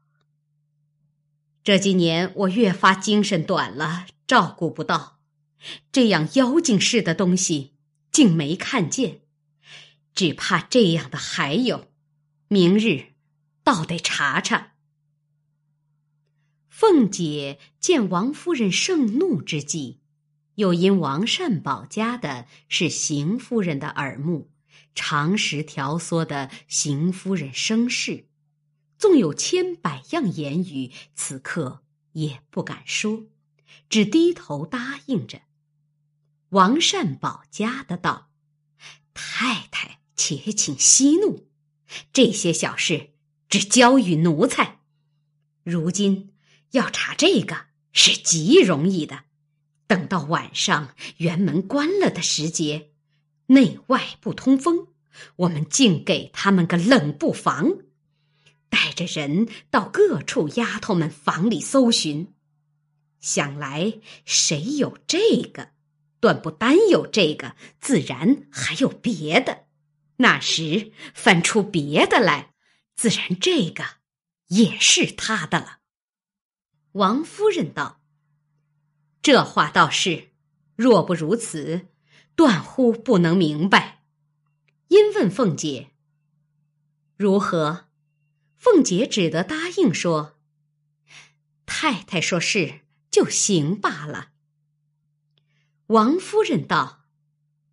[1.62, 5.19] 这几年我越发精神短了，照顾不到，
[5.92, 7.74] 这样妖精似的东西
[8.10, 9.20] 竟没看见，
[10.14, 11.88] 只怕这样的还有。
[12.48, 13.12] 明日
[13.62, 14.72] 倒得查查。
[16.68, 20.00] 凤姐见王夫人盛怒之际，
[20.54, 24.50] 又因王善保家的是邢夫人的耳目，
[24.94, 28.26] 常时调唆的邢夫人生事，
[28.98, 33.26] 纵有千百样言语，此刻也不敢说，
[33.88, 35.42] 只低头答应着。
[36.50, 38.30] 王善保家的道
[39.14, 41.48] ：“太太，且请息怒。”
[42.12, 43.10] 这些小事
[43.48, 44.80] 只交与奴才，
[45.64, 46.32] 如今
[46.70, 49.24] 要查这个是极容易的。
[49.86, 52.92] 等到晚上辕门关了的时节，
[53.46, 54.86] 内外不通风，
[55.34, 57.78] 我们竟给他们个冷不防，
[58.68, 62.32] 带着人到各处丫头们房里搜寻。
[63.18, 65.70] 想来谁有这个，
[66.20, 69.66] 断不单有这个，自然还有别的。
[70.18, 72.52] 那时翻出别的来，
[72.94, 73.84] 自然这个
[74.48, 75.78] 也是他的了。
[76.92, 78.02] 王夫人道
[79.22, 80.32] ：“这话倒是，
[80.76, 81.88] 若不如此，
[82.34, 84.04] 断乎不能明白。”
[84.88, 85.92] 因问凤姐
[87.16, 87.88] ：“如何？”
[88.58, 90.38] 凤姐只得答应说
[91.64, 92.80] ：“太太说是
[93.10, 94.29] 就行罢了。”
[95.90, 97.06] 王夫人道：“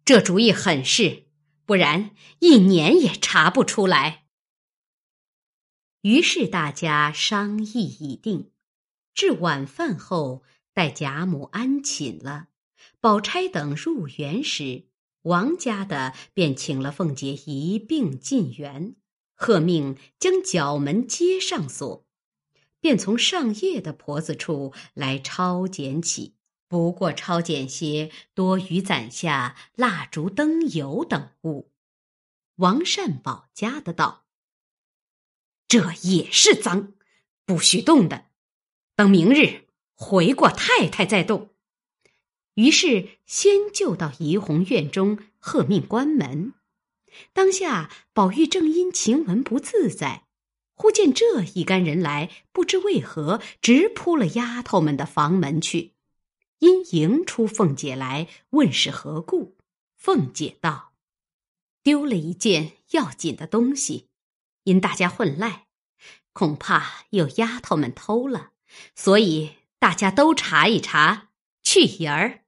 [0.03, 1.27] 这主意很是。”
[1.67, 4.25] 不然一年也查不出来。
[6.01, 8.51] 于是大家商议已定，
[9.13, 12.47] 至晚饭后，待贾母安寝了，
[12.99, 14.88] 宝钗等入园时，
[15.23, 18.95] 王家的便请了凤姐一并进园，
[19.36, 22.08] 喝命将角门接上锁，
[22.80, 26.37] 便从上夜的婆子处来抄检起。
[26.67, 31.71] 不过抄检些多余攒下蜡烛、灯油等物，
[32.58, 34.25] 王善保家的道
[35.67, 36.93] ：“这也是脏，
[37.45, 38.25] 不许动的。
[38.95, 41.51] 等明日回过太太再动。”
[42.56, 46.53] 于是先就到怡红院中，喝命关门。
[47.32, 50.25] 当下宝玉正因晴雯不自在，
[50.73, 55.93] 忽见这一干人来，不知为何，直扑了丫头们的房门去。
[56.59, 59.57] 因迎出凤姐来问是何故，
[59.95, 60.93] 凤姐道
[61.83, 64.09] ：“丢了一件要紧的东西，
[64.63, 65.67] 因大家混赖，
[66.33, 68.53] 恐怕有丫头们偷了，
[68.95, 71.29] 所以大家都查一查，
[71.61, 72.45] 去言儿。”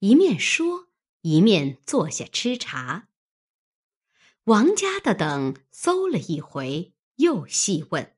[0.00, 0.88] 一面说，
[1.22, 3.08] 一面坐下吃茶。
[4.44, 8.16] 王家的等搜了一回，又细问：“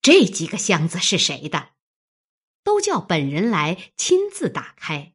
[0.00, 1.70] 这几个箱子是谁的？”
[2.68, 5.14] 都叫本人来亲自打开。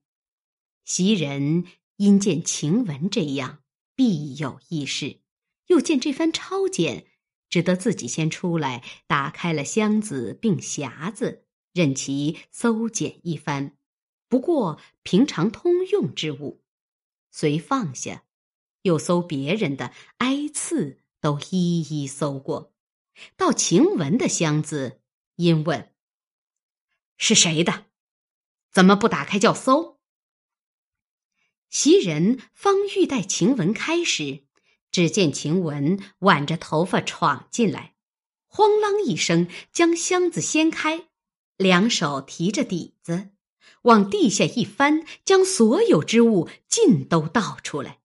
[0.86, 1.66] 袭人
[1.98, 3.60] 因见晴雯这样，
[3.96, 5.20] 必有异事，
[5.68, 7.06] 又见这番抄检，
[7.52, 13.78] 只得自己先出来，打开了箱子并匣子，任其搜检一番。
[14.28, 16.64] 不过平常通用之物，
[17.30, 18.24] 遂放下，
[18.82, 22.74] 又搜别人的，挨次都一一搜过。
[23.38, 25.02] 到晴雯的箱子，
[25.36, 25.93] 因问。
[27.26, 27.86] 是谁的？
[28.70, 29.98] 怎么不打开叫搜？
[31.70, 34.44] 袭人方欲待晴雯开时，
[34.92, 37.96] 只见晴雯挽着头发闯进来，
[38.48, 41.08] 慌啷一声将箱子掀开，
[41.56, 43.30] 两手提着底子，
[43.84, 48.02] 往地下一翻，将所有之物尽都倒出来。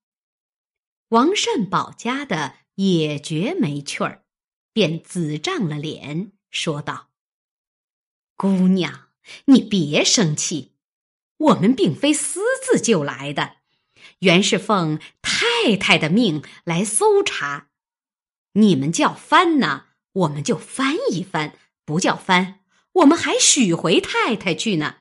[1.09, 4.25] 王善保家的也觉没趣儿，
[4.73, 7.11] 便紫涨了脸，说道
[8.39, 9.07] ：“姑娘。”
[9.47, 10.73] 你别生气，
[11.37, 13.57] 我们并非私自就来的，
[14.21, 17.69] 原是奉太太的命来搜查。
[18.53, 21.53] 你们叫翻呢，我们就翻一翻；
[21.85, 22.61] 不叫翻，
[22.93, 24.99] 我们还许回太太去呢。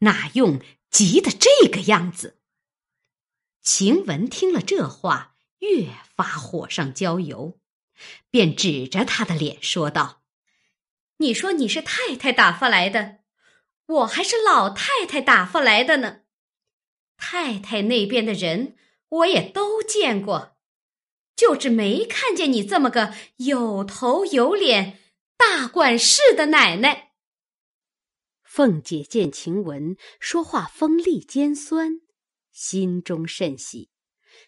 [0.00, 2.38] 哪用急得这个样子？
[3.62, 7.58] 晴雯听了这话，越发火上浇油，
[8.30, 10.22] 便指着他的脸说道
[11.18, 13.18] ：“你说你是太太打发来的。”
[13.86, 16.22] 我还是老太太打发来的呢，
[17.16, 18.76] 太太那边的人
[19.08, 20.56] 我也都见过，
[21.36, 24.98] 就是没看见你这么个有头有脸、
[25.36, 27.12] 大管事的奶奶。
[28.42, 32.00] 凤姐见晴雯说话锋利尖酸，
[32.50, 33.90] 心中甚喜，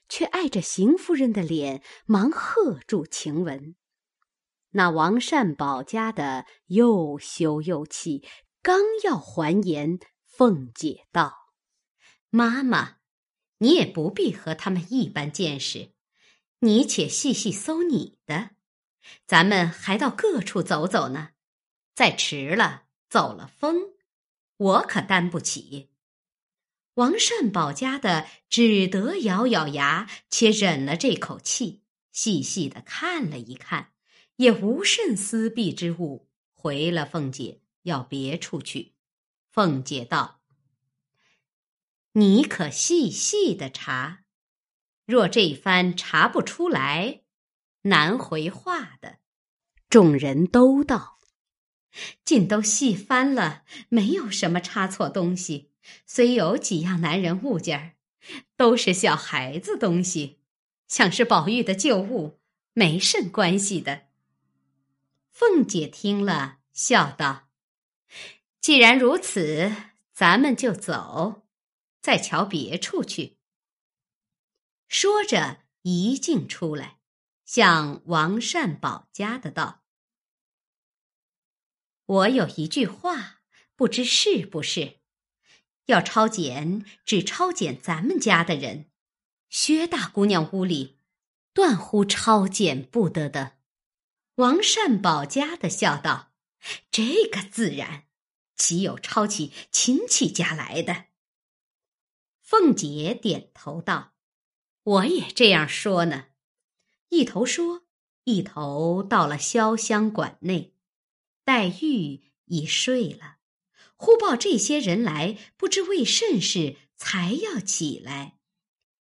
[0.09, 3.77] 却碍着邢夫人的脸，忙喝住晴雯。
[4.71, 8.25] 那王善保家的又羞又气。
[8.69, 11.55] 刚要还言，凤姐道
[12.29, 12.99] ：“妈妈，
[13.61, 15.93] 你也不必和他们一般见识，
[16.59, 18.51] 你且细细搜你的。
[19.27, 21.31] 咱们还到各处走走呢，
[21.95, 23.95] 再迟了走了风，
[24.59, 25.89] 我可担不起。”
[26.97, 31.81] 王善保家的只得咬咬牙，且忍了这口气，
[32.13, 33.93] 细细的看了一看，
[34.37, 38.95] 也无甚私避之物，回了凤姐，要别处去。
[39.51, 40.41] 凤姐道
[42.15, 44.25] ：“你可细细的查，
[45.05, 47.23] 若这番查不出来，
[47.83, 49.19] 难回话的。”
[49.91, 51.19] 众人都道
[52.25, 55.73] ：“尽都细翻了，没有什么差错东西。”
[56.05, 57.97] 虽有几样男人物件儿，
[58.57, 60.39] 都是小孩子东西，
[60.87, 62.39] 像是宝玉的旧物，
[62.75, 64.09] 没甚关系的。
[65.31, 67.48] 凤姐听了，笑道
[68.69, 69.73] ：“既然如此，
[70.13, 71.49] 咱们就走，
[72.03, 73.39] 再瞧别处去。”
[74.89, 76.99] 说着，一径出来，
[77.47, 79.85] 向王善保家的道
[82.05, 83.41] ：“我有一句话，
[83.75, 84.99] 不知是不是？”
[85.89, 88.91] 要抄检，只抄检咱们家的人。
[89.49, 90.99] 薛大姑娘屋里，
[91.55, 93.57] 断乎抄检不得的。
[94.35, 96.35] 王善保家的笑道
[96.93, 98.05] ：“这个自然，
[98.59, 101.07] 岂有抄起亲戚家来的？”
[102.43, 104.15] 凤姐点头道
[104.83, 106.27] ：“我也这样说呢。”
[107.11, 107.87] 一头说，
[108.25, 110.75] 一头到了潇湘馆内，
[111.45, 113.39] 黛玉已睡了。
[113.97, 118.39] 忽报这些人来，不知为甚事，才要起来。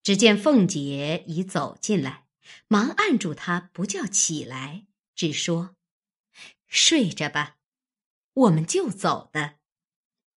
[0.02, 2.28] 只见凤姐已走进来，
[2.68, 5.76] 忙按住她，不叫起来，只说
[6.68, 7.55] ：“睡着吧，
[8.36, 9.56] 我们就走的。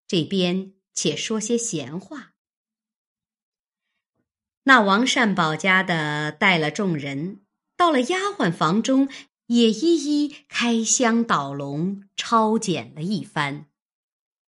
[0.08, 2.34] 这边且说些闲话。”
[4.64, 7.42] 那王善保家的带了众人
[7.76, 9.10] 到了丫鬟房中，
[9.48, 13.66] 也一一开箱倒笼，抄检了一番。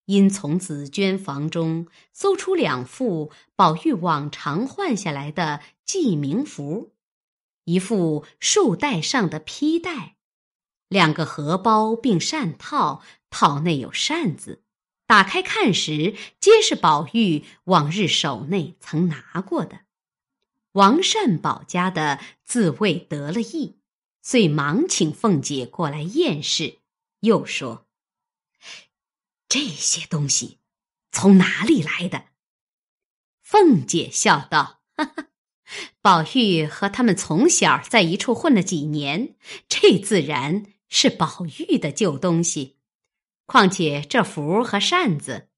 [0.06, 6.94] 因从紫鹃房中搜出两副宝玉往常换下来的记名符，
[7.64, 10.16] 一副束带上的披带，
[10.88, 14.62] 两个荷包并扇套，套内有扇子。
[15.06, 19.80] 打开看时，皆是宝玉往日手内曾拿过的。
[20.72, 23.78] 王善保家的自谓得了意，
[24.22, 26.80] 遂忙请凤姐过来验视，
[27.20, 27.86] 又说。
[29.48, 30.58] 这些东西
[31.10, 32.26] 从哪里来的？
[33.40, 35.28] 凤姐笑道：“哈哈，
[36.02, 39.36] 宝玉和他们从小在一处混了几年，
[39.68, 42.77] 这自然是宝玉的旧东西。
[43.48, 45.48] 况且这符和扇子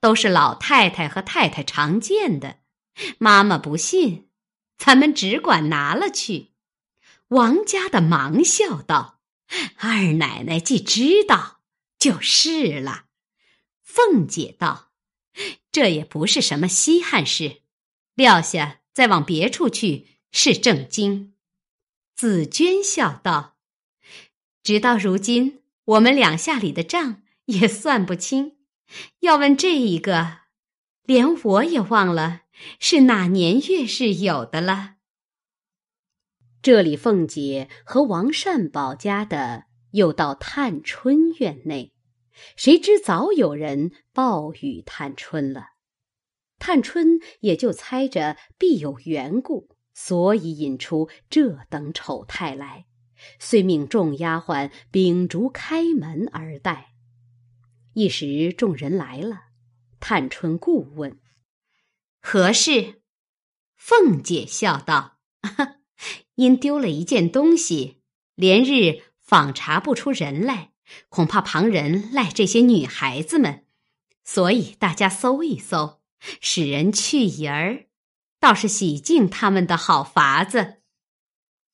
[0.00, 2.58] 都是老太太和太太常见的。
[3.18, 4.28] 妈妈不信，
[4.76, 6.50] 咱们只管拿了去。”
[7.28, 9.20] 王家的忙笑道
[9.78, 11.60] ：“二奶奶既知道，
[12.00, 13.04] 就是了。”
[13.80, 14.90] 凤姐道
[15.70, 17.62] ：“这也不是什么稀罕事，
[18.16, 21.34] 撂下再往别处去是正经。”
[22.16, 23.56] 紫娟笑道
[24.64, 28.56] ：“直到如今，我们两下里的账也算不清。
[29.20, 30.42] 要问这一个，
[31.02, 32.42] 连我也忘了
[32.78, 34.94] 是哪年月日有的了。”
[36.62, 41.92] 这里，凤姐和王善保家的又到探春院内。
[42.54, 45.68] 谁知早有人报与探春了，
[46.58, 52.86] 探春也就猜着必有缘故，所以引出这等丑态来，
[53.38, 56.95] 遂命众丫鬟秉烛开门而待。
[57.96, 59.44] 一时众人来了，
[60.00, 61.18] 探春故问
[62.20, 63.00] 何事，
[63.74, 65.18] 凤姐笑道
[66.36, 68.02] ：“因丢了一件东西，
[68.34, 70.72] 连日访查不出人来。”
[71.08, 73.66] 恐怕旁人赖这些女孩子们，
[74.24, 76.02] 所以大家搜一搜，
[76.42, 77.86] 使人去疑儿，
[78.38, 80.82] 倒是洗净他们的好法子。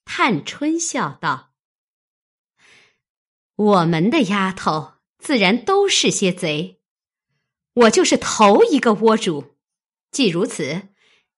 [0.05, 1.53] 探春笑道
[3.57, 4.92] ：“我们的丫头
[5.23, 6.81] 自然都是些贼，
[7.75, 9.55] 我就是头一个窝主。
[10.11, 10.89] 既如此，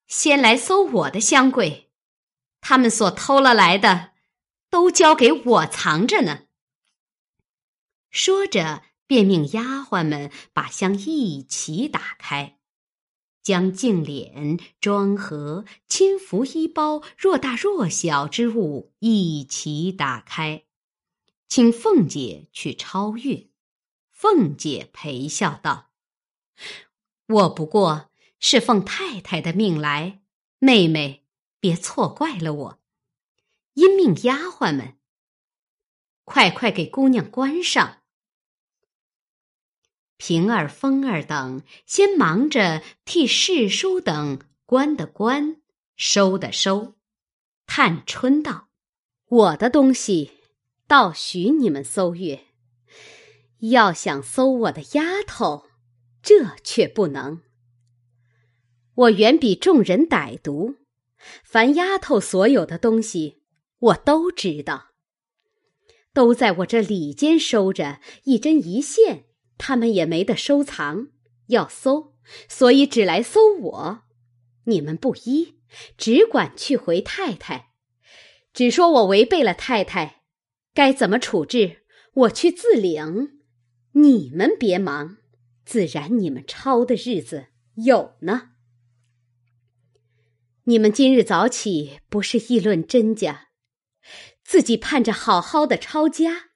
[0.06, 1.90] 先来搜我的箱柜，
[2.62, 4.12] 他们所偷了来的，
[4.70, 6.46] 都交给我藏着呢。”
[8.10, 12.58] 说着，便命丫鬟们把箱一齐打开，
[13.42, 20.64] 将净脸、妆盒、亲服衣包、若大若小之物一齐打开，
[21.48, 23.50] 请凤姐去超越。
[24.24, 25.90] 凤姐陪笑道
[27.28, 28.10] ：“我不过
[28.40, 30.22] 是奉太太的命来，
[30.60, 31.26] 妹妹
[31.60, 32.80] 别错怪了我。
[33.74, 34.96] 因命丫鬟们，
[36.24, 37.98] 快快给姑娘关上。
[40.16, 45.60] 平儿、风儿等先忙着替侍书等关的关，
[45.98, 46.94] 收的收。
[47.66, 48.70] 探春道
[49.28, 50.30] ：“我的东西，
[50.86, 52.38] 倒许你们搜阅；
[53.70, 55.66] 要想搜我的丫头，
[56.22, 57.42] 这却不能。
[58.94, 60.76] 我远比众人歹毒，
[61.44, 63.42] 凡丫头所有的东西，
[63.78, 64.90] 我都知道，
[66.12, 71.10] 都在我这里间收着，一针一线。”他们也没得收藏，
[71.46, 72.16] 要搜，
[72.48, 74.02] 所以只来搜我。
[74.64, 75.60] 你们不依，
[75.96, 77.70] 只管去回太太，
[78.52, 80.24] 只说我违背了太太，
[80.74, 81.84] 该怎么处置，
[82.14, 83.33] 我去自领。
[83.96, 85.18] 你们别忙，
[85.64, 88.50] 自然你们抄的日子有呢。
[90.64, 93.50] 你们今日早起不是议论真假，
[94.42, 96.50] 自己盼着好好的抄家。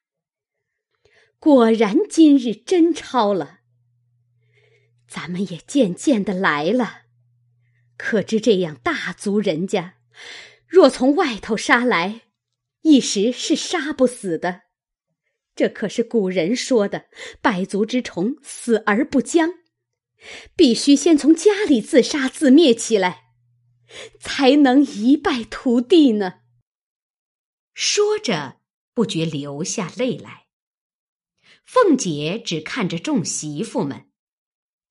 [1.39, 3.61] 果然，今日真抄了。
[5.07, 7.03] 咱们也渐渐的来了。
[7.97, 9.99] 可知这样大族人家，
[10.66, 12.22] 若从外头杀来，
[12.82, 14.62] 一时是杀不死的。
[15.59, 17.09] 这可是古人说的
[17.43, 19.55] “百足之虫，死而不僵”，
[20.55, 23.33] 必须先从家里自杀自灭起来，
[24.21, 26.43] 才能一败涂地呢。
[27.75, 28.61] 说着，
[28.95, 30.47] 不觉流下泪来。
[31.65, 34.13] 凤姐只看着众媳妇们，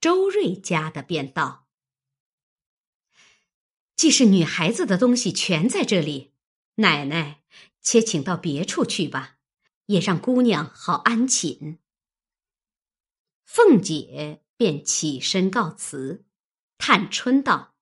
[0.02, 1.70] 周瑞家的便道
[3.96, 6.34] ：“既是女孩子的东西全在这里，
[6.76, 7.44] 奶奶
[7.82, 9.37] 且请到别处去吧，
[9.88, 11.80] 也让姑娘好安寝。”
[13.44, 16.26] 凤姐便起身告辞。
[16.78, 17.76] 探春道：“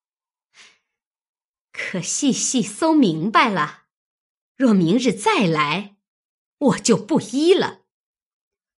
[1.73, 3.87] 可细细搜明白了，
[4.55, 5.97] 若明日再来，
[6.57, 7.81] 我就不依了。”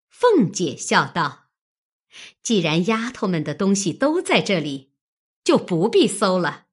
[0.09, 1.51] 凤姐笑道
[2.41, 4.95] ：“既然丫头们的东西都在这里，
[5.43, 6.65] 就不必搜了。”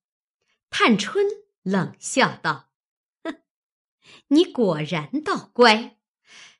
[0.70, 1.26] 探春
[1.62, 2.70] 冷笑道
[3.22, 3.42] ：“哼，
[4.28, 5.98] 你果然倒乖，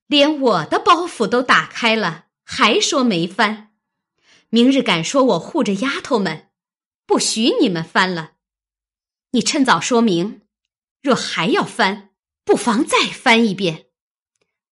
[0.07, 3.75] 连我的包袱都打开了，还说没翻。
[4.51, 6.51] 明日敢说我护着丫头们，
[7.07, 8.33] 不许你们翻了。
[9.31, 10.43] 你趁早说明，
[11.03, 12.11] 若还要翻，
[12.45, 13.87] 不妨再翻一遍。”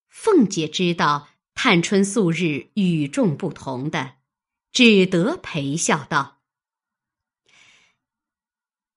[0.09, 1.29] 凤姐知道。
[1.55, 4.15] 探春素日与众不同的，
[4.71, 6.41] 只得陪笑道：“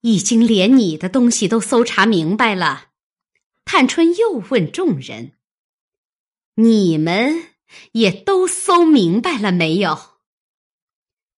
[0.01, 2.93] 已经连你的东西都搜查明白了。”
[3.67, 5.36] 探春又问众人
[6.57, 7.51] ：“你们
[7.93, 10.17] 也都搜明白了没有？”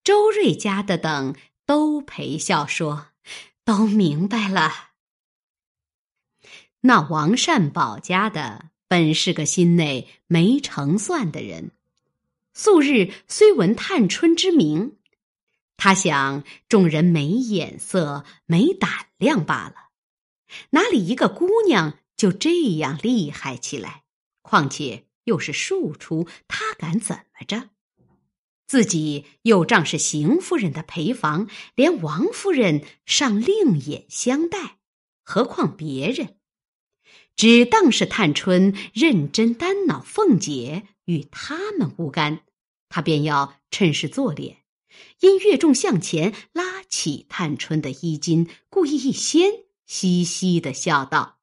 [0.03, 3.09] 周瑞家的等都陪笑说
[3.64, 4.89] ：“都明白了。”
[6.83, 8.71] 那王善保家的。
[8.91, 11.73] 本是个心内没成算的人，
[12.55, 14.97] 素日虽闻探春之名，
[15.77, 19.91] 他想众人没眼色、没胆量罢了，
[20.71, 24.05] 哪里一个姑娘就这样厉害起来？
[24.41, 27.68] 况且又是庶出，他敢怎么着？
[28.66, 34.79] 自己又仗是邢夫人的陪房，连王夫人尚另眼相待，
[35.22, 36.37] 何况别人？
[37.37, 42.41] 只当是探春认真担恼凤姐与他们无干，
[42.89, 44.59] 他便要趁势做脸，
[45.20, 49.53] 因越众向前拉起探春的衣襟，故意一掀，
[49.87, 51.39] 嘻嘻的笑道：“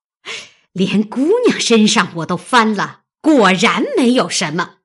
[0.73, 4.75] 连姑娘身上我都翻了，果然没有什么。”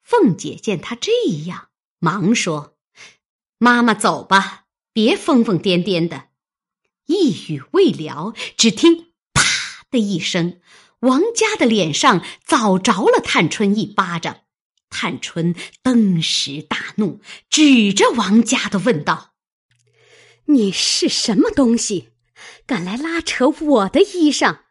[0.00, 1.10] 凤姐见他这
[1.46, 2.76] 样，忙说
[3.58, 6.28] ：“妈妈走吧，别疯疯癫癫的。”
[7.06, 9.12] 一语未了，只听。
[9.34, 9.42] 啪
[9.90, 10.60] 的一声，
[11.00, 14.42] 王家的脸上早着了探春一巴掌。
[14.88, 17.20] 探春登时大怒，
[17.50, 19.34] 指着王家的问道
[20.46, 22.10] ：“你是什么东西，
[22.66, 24.65] 敢来拉扯我的衣裳？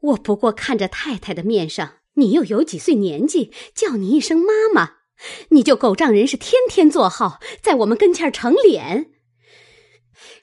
[0.00, 4.98] 我不过看着太太的面上，你又有几岁年纪，叫你一声妈妈，
[5.50, 9.10] 你就狗仗人势，天天做好，在我们跟前儿成脸。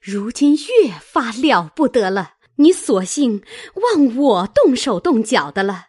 [0.01, 3.43] 如今越发了不得了。”你索性
[3.73, 5.87] 忘我动手动脚的了，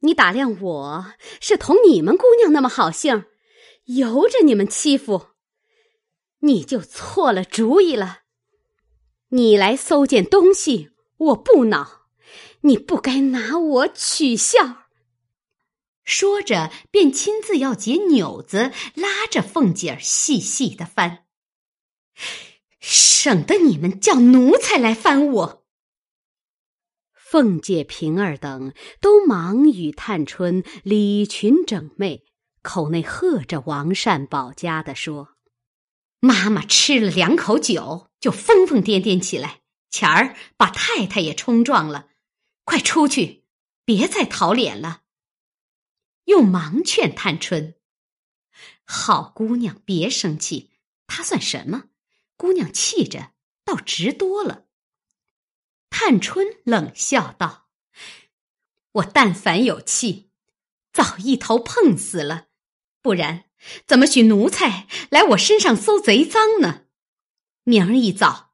[0.00, 3.26] 你打量我是同你们姑娘那么好性，
[3.84, 5.28] 由着你们欺负，
[6.40, 8.22] 你就错了主意了。
[9.28, 11.95] 你来搜件东西，我不恼，
[12.66, 14.88] 你不该拿我取笑。
[16.04, 21.24] 说着，便亲自要解纽子，拉着凤姐儿细细的翻，
[22.78, 25.66] 省得你们叫奴才来翻我。
[27.12, 32.24] 凤姐、平儿等都忙与探春礼群整妹，
[32.62, 35.30] 口内喝着王善保家的说
[36.20, 42.10] ：“妈妈吃了两口酒，就疯疯癫癫起来，前儿把太太也冲撞了，
[42.66, 43.46] 快出去，
[43.86, 45.04] 别再讨脸了。”
[46.26, 47.76] 又忙劝探春
[48.84, 50.72] ：“好姑娘，别生气，
[51.06, 51.84] 她算什么？
[52.36, 53.30] 姑娘气着，
[53.64, 54.66] 倒直多了。”
[55.88, 57.68] 探春冷笑道
[58.92, 60.30] ：“我但凡有气，
[60.92, 62.48] 早一头碰死了，
[63.00, 63.44] 不然
[63.86, 66.86] 怎么许奴才来我身上搜贼赃呢？
[67.62, 68.52] 明儿一早，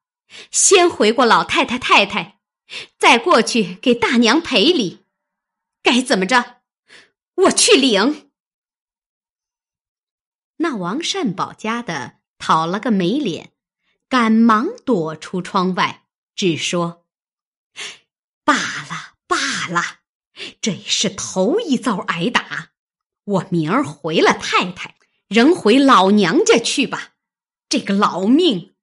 [0.51, 2.42] 先回过老太太太太，
[2.99, 5.05] 再过去给大娘赔礼，
[5.83, 6.63] 该怎么着？”
[7.35, 8.31] 我去领。
[10.57, 13.53] 那王善保家的讨了个没脸，
[14.09, 16.07] 赶忙躲出窗外，
[16.37, 17.07] 只说
[18.45, 20.01] ：“罢了罢了，
[20.61, 22.73] 这也是头一遭挨打。
[23.25, 24.97] 我明儿回了太太，
[25.29, 27.15] 仍回老娘家去吧。
[27.69, 28.75] 这个老命，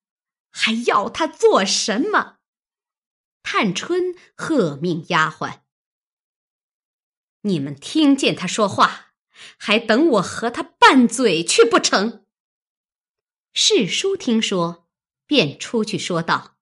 [0.49, 2.38] 还要他做什么？”
[3.51, 5.61] 探春喝命丫鬟。
[7.41, 9.13] 你们听见他说话，
[9.57, 12.27] 还等我和他拌嘴去不成？
[13.51, 14.87] 世叔听说，
[15.25, 16.59] 便出去说道：“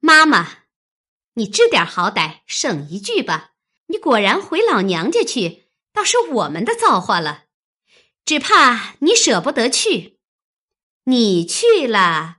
[0.00, 0.64] 妈妈，
[1.32, 3.54] 你知点好歹，省一句吧。
[3.86, 7.46] 你果然回老娘家去，倒是我们的造化了。
[8.26, 10.20] 只怕你舍不得去，
[11.04, 12.35] 你去了，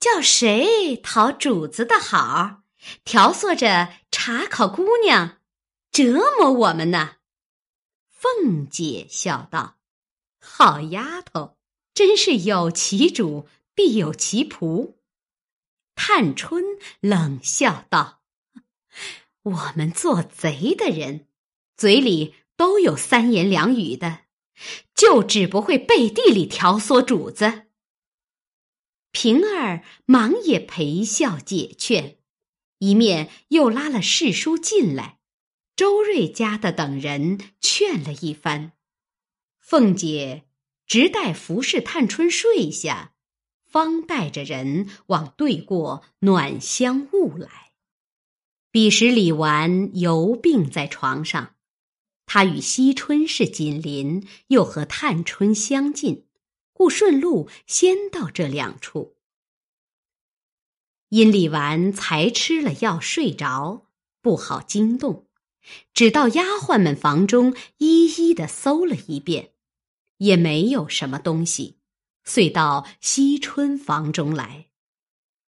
[0.00, 2.62] 叫谁讨主子的好？
[3.04, 5.36] 调唆着查考姑娘。”
[5.92, 7.16] 折磨我们呢？
[8.08, 9.76] 凤姐笑道
[10.40, 11.56] ：“好丫头，
[11.92, 14.94] 真是有其主必有其仆。”
[15.96, 16.62] 探春
[17.00, 18.20] 冷笑道
[19.42, 21.26] ：“我们做贼的人，
[21.76, 24.20] 嘴里都有三言两语的，
[24.94, 27.64] 就只不会背地里挑唆主子。”
[29.12, 32.18] 平儿忙也陪笑解劝，
[32.78, 35.18] 一面又拉了世叔进来。
[35.76, 38.72] 周瑞家的等人劝了一番，
[39.58, 40.44] 凤姐
[40.86, 43.14] 直待服侍探春睡下，
[43.64, 47.72] 方带着人往对过暖香坞来。
[48.70, 51.56] 彼时李纨犹病在床上，
[52.26, 56.26] 他与惜春是紧邻，又和探春相近，
[56.80, 59.18] 故顺路先到这两处。
[61.10, 63.86] 因李纨才吃了药睡着，
[64.22, 65.28] 不好惊动。
[65.92, 69.52] 只到丫鬟们房中一一的搜了一遍，
[70.16, 71.80] 也没有什么东西，
[72.24, 74.70] 遂到惜春房中来。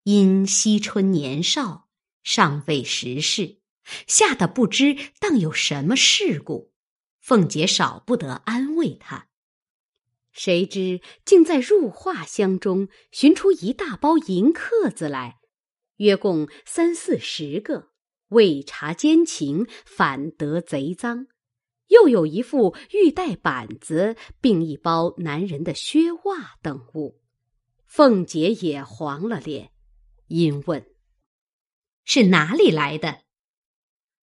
[0.02, 1.88] 因惜春年少，
[2.24, 3.58] 尚未识事，
[4.08, 6.72] 吓得不知当有什么事故。
[7.20, 9.28] 凤姐少不得安慰她，
[10.32, 15.38] 谁知竟在入画箱中寻出一大包银克子来，
[15.96, 17.90] 约共三四十个。
[18.28, 21.26] 未查奸情，反得贼赃；
[21.88, 27.20] 又有一副玉带板子，并一包男人的靴袜等物。
[27.86, 29.72] 凤姐也黄了脸，
[30.28, 30.86] 因问
[32.06, 33.22] ：“是哪里来的？”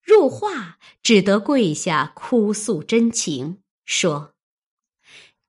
[0.02, 4.36] 入画只得跪下哭诉真情，说：“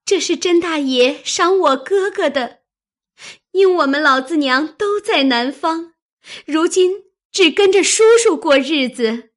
[0.08, 2.60] 这是甄大爷赏我哥哥的，
[3.50, 5.92] 因我们老子娘都在南方，
[6.46, 9.32] 如今。”只跟着叔叔过日子，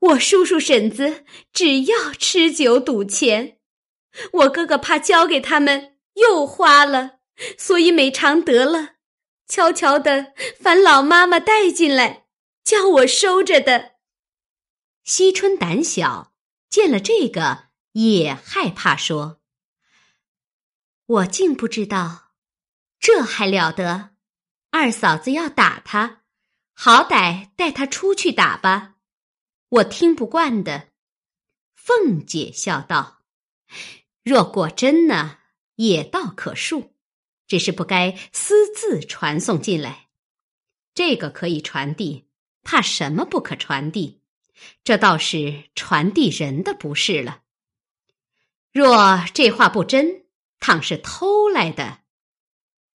[0.00, 3.58] 我叔叔婶子只要吃酒赌钱，
[4.32, 7.20] 我哥哥怕交给他们又花了，
[7.56, 8.96] 所以每常得了，
[9.46, 12.26] 悄悄的烦老妈妈带进来，
[12.64, 13.92] 叫我收着的。
[15.04, 16.34] 惜春胆小，
[16.68, 19.38] 见了这个也害怕，说
[21.06, 22.32] ：“我竟不知道，
[22.98, 24.10] 这还了得！
[24.70, 26.22] 二嫂子要打他。”
[26.76, 28.96] 好歹带他出去打吧，
[29.68, 30.88] 我听不惯的。
[31.76, 33.20] 凤姐笑道
[34.24, 35.38] ：“若果真呢，
[35.76, 36.90] 也倒可恕，
[37.46, 40.08] 只是不该私自传送进来。
[40.94, 42.26] 这个可以传递，
[42.64, 44.20] 怕什么不可传递？
[44.82, 47.42] 这倒是传递人的不是了。
[48.72, 50.23] 若这话不真，
[50.66, 51.98] 倘是偷来的，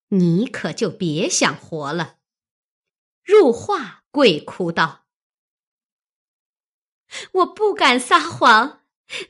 [0.08, 2.18] 你可就别想活了。”
[3.24, 5.06] 入画跪哭道
[7.34, 8.82] ：“我不敢撒谎，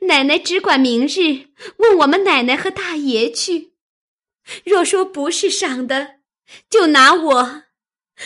[0.04, 3.74] 奶奶只管明日问我们奶奶和大爷去。
[4.64, 6.22] 若说不是赏的，
[6.70, 7.64] 就拿我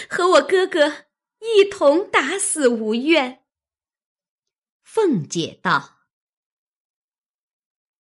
[0.07, 1.07] 和我哥哥
[1.39, 3.43] 一同打死无怨。”
[4.85, 5.92] 凤姐道：“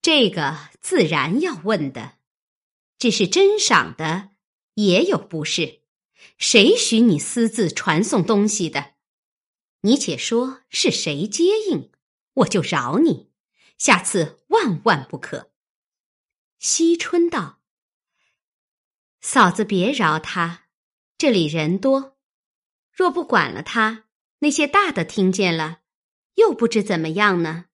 [0.03, 2.17] 这个自然要问的，
[2.99, 4.31] 只是真赏的
[4.73, 5.79] 也有不是。
[6.37, 8.95] 谁许你私自传送东西的？
[9.81, 11.89] 你且说是谁接应，
[12.33, 13.31] 我就饶你。
[13.77, 15.53] 下次万万不可。”
[16.59, 17.61] 惜春道
[19.21, 20.65] ：“嫂子别饶他，
[21.17, 22.17] 这里人多，
[22.91, 24.03] 若不管了他，
[24.39, 25.79] 那些大的听见了。”
[26.35, 27.67] 又不知怎么样呢？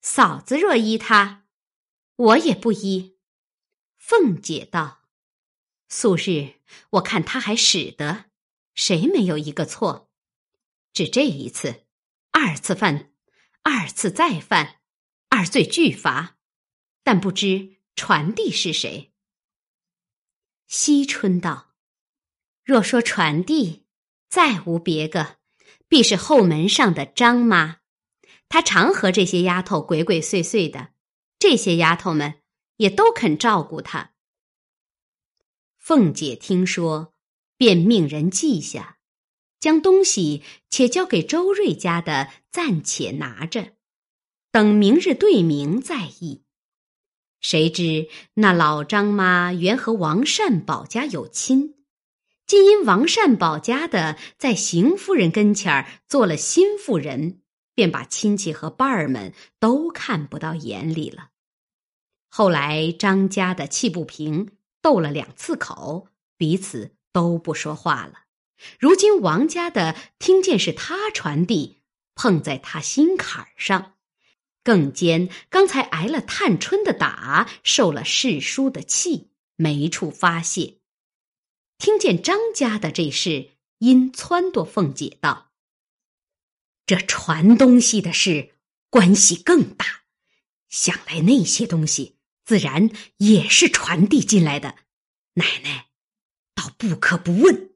[0.00, 1.39] 嫂子若依他，
[2.20, 3.16] 我也不依。
[3.96, 5.08] 凤姐道
[5.88, 6.60] ：“素日
[6.90, 8.26] 我看他还使得，
[8.74, 10.10] 谁没有一个错？
[10.92, 11.86] 只这一次，
[12.30, 13.10] 二次犯，
[13.62, 14.80] 二次再犯，
[15.30, 16.36] 二罪俱罚。
[17.02, 19.14] 但不知传递是谁。”
[20.68, 21.74] 惜春道
[22.62, 23.86] ：“若说传递，
[24.28, 25.38] 再无别个，
[25.88, 27.78] 必是后门上的张妈。”
[28.50, 30.92] 她常和这些丫头鬼鬼祟祟的，
[31.40, 32.34] 这些丫头们
[32.76, 34.12] 也都肯照顾他。
[35.78, 37.14] 凤姐听说，
[37.56, 38.98] 便命人记下，
[39.58, 43.72] 将东西且交给周瑞家的，暂且拿着，
[44.52, 46.44] 等明日对明再议。
[47.40, 51.74] 谁知那老张妈原和王善保家有亲，
[52.46, 57.39] 竟因王善保家的在邢夫人跟前儿做了新妇人。
[57.80, 61.30] 便把亲戚和伴儿们都看不到眼里了。
[62.28, 64.50] 后来张家的气不平，
[64.82, 68.24] 斗了两次口，彼此都不说话了。
[68.78, 71.78] 如今王家的听见是他传递，
[72.14, 73.94] 碰在他心坎上，
[74.62, 80.80] 更兼刚才挨了探春的打，受了世叔的气，没处发泄。
[81.78, 85.49] 听见张家的这事，因撺掇凤姐道。
[86.90, 88.56] 这传东西的事
[88.88, 90.02] 关系更大，
[90.68, 94.74] 想来那些东西自然也是传递进来的。
[95.34, 95.90] 奶奶，
[96.52, 97.70] 倒不可不问。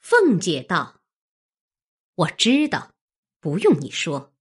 [0.00, 1.02] 凤姐道
[2.16, 2.94] ：“我知道，
[3.40, 4.34] 不用你说。”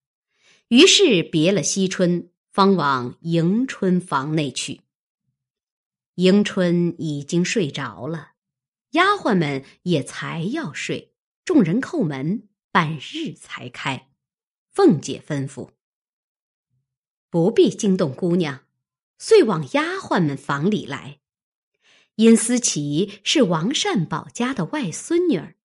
[0.70, 4.80] 于是别了惜春，方往迎春房内去。
[6.16, 8.32] 迎春已经睡着了，
[8.92, 11.14] 丫鬟们也才要睡，
[11.44, 12.47] 众人叩门。
[12.72, 14.10] 半日才开，
[14.72, 15.72] 凤姐吩咐
[17.30, 18.66] ：“不必惊动姑娘。”
[19.20, 21.20] 遂往丫鬟们房里来。
[22.18, 25.56] 因思琪是王善保家的外孙女儿，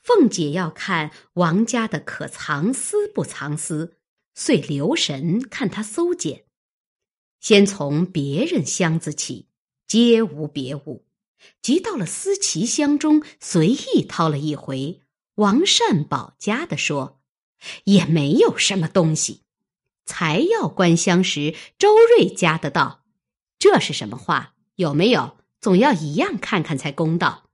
[0.00, 3.98] 凤姐要看王家的可藏私不藏私，
[4.34, 6.46] 遂留神看他搜检。
[7.40, 9.48] 先从别人箱子起，
[9.86, 11.04] 皆无别物；
[11.60, 15.03] 即到了思琪箱中，随意掏了一回。
[15.36, 17.20] 王善保家的说
[17.84, 19.42] ：“也没有什么东西。”
[20.06, 23.04] 才要关箱时，周瑞家的道
[23.58, 24.54] ：“这是什么话？
[24.76, 25.38] 有没有？
[25.60, 27.48] 总要一样看看才公道。”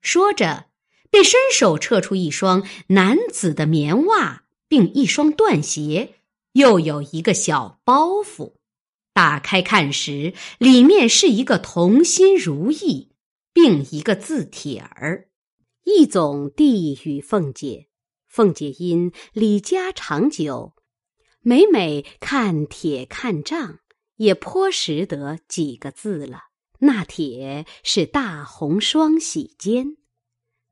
[0.00, 0.66] 说着，
[1.10, 6.14] 便伸手撤出一双男子的棉袜，并一双缎鞋，
[6.52, 8.54] 又有一个小包袱。
[9.12, 13.10] 打开看时，里面是一个同心如意，
[13.52, 15.28] 并一个字帖儿。
[15.84, 17.88] 一总递与凤姐，
[18.26, 20.74] 凤姐因李家长久，
[21.40, 23.80] 每每看帖看账，
[24.16, 26.44] 也颇识得几个字了。
[26.78, 29.96] 那帖是大红双喜笺，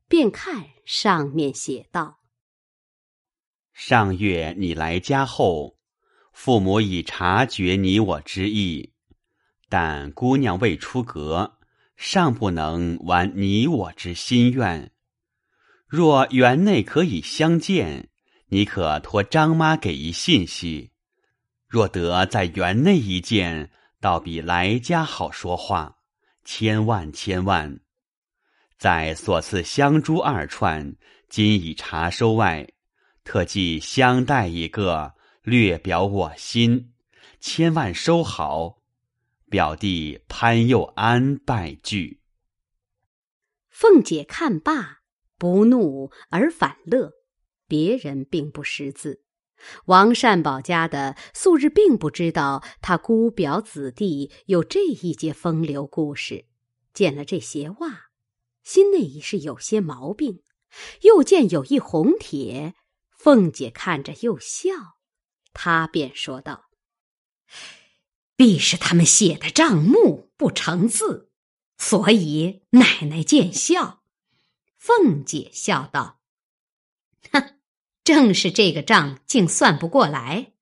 [0.09, 2.21] 便看上面写道
[3.73, 5.79] ：“上月你来家后，
[6.33, 8.95] 父母已察觉你我之意，
[9.69, 11.59] 但姑娘未出阁，
[11.97, 14.91] 尚不能完你我之心愿。”
[15.93, 18.09] 若园内可以相见，
[18.47, 20.91] 你可托张妈给一信息。
[21.69, 23.71] 若得在园内一见，
[24.01, 25.99] 倒比来家好说话。
[26.47, 27.79] 千万千万！
[28.79, 30.97] 在所赐香珠二串，
[31.29, 32.67] 今已查收外，
[33.23, 35.13] 特寄香袋一个，
[35.43, 36.95] 略表我心。
[37.39, 38.79] 千万收好。
[39.51, 42.23] 表弟潘佑安拜具。
[43.69, 45.02] 凤姐看罢。
[45.43, 47.15] 不怒而反乐，
[47.67, 49.25] 别人并不识字。
[49.87, 56.45] 王善保家的素日并不知道他姑表子弟有这一节风流故事，
[56.95, 58.03] 见了这鞋袜，
[58.63, 60.45] 心内已是有些毛病。
[61.01, 62.77] 又见有一红帖，
[63.11, 64.71] 凤姐看着又笑，
[65.53, 66.67] 她便说道
[68.37, 71.33] ：“必是他们写的账目不成字，
[71.79, 74.02] 所以奶奶见笑。”
[74.85, 76.19] 凤姐笑道
[77.31, 77.55] ：“哼，
[78.03, 80.55] 正是这个账竟算不过来。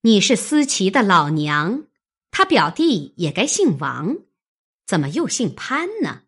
[0.00, 1.84] 你是思琪的老娘，
[2.32, 4.16] 他表弟也该姓王，
[4.84, 6.22] 怎么又姓潘呢？”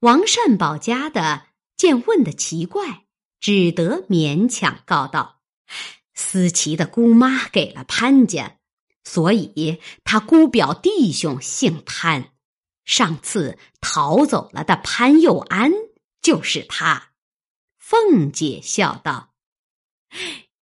[0.00, 3.06] 王善保家的见问的奇怪，
[3.40, 5.40] 只得勉强告道
[6.12, 8.58] ：“思琪的姑妈给了潘家，
[9.04, 12.34] 所以他姑表弟兄姓潘。
[12.84, 15.72] 上次逃走了的潘佑安
[16.26, 17.12] 就是他。”
[17.78, 19.32] 凤姐笑道：“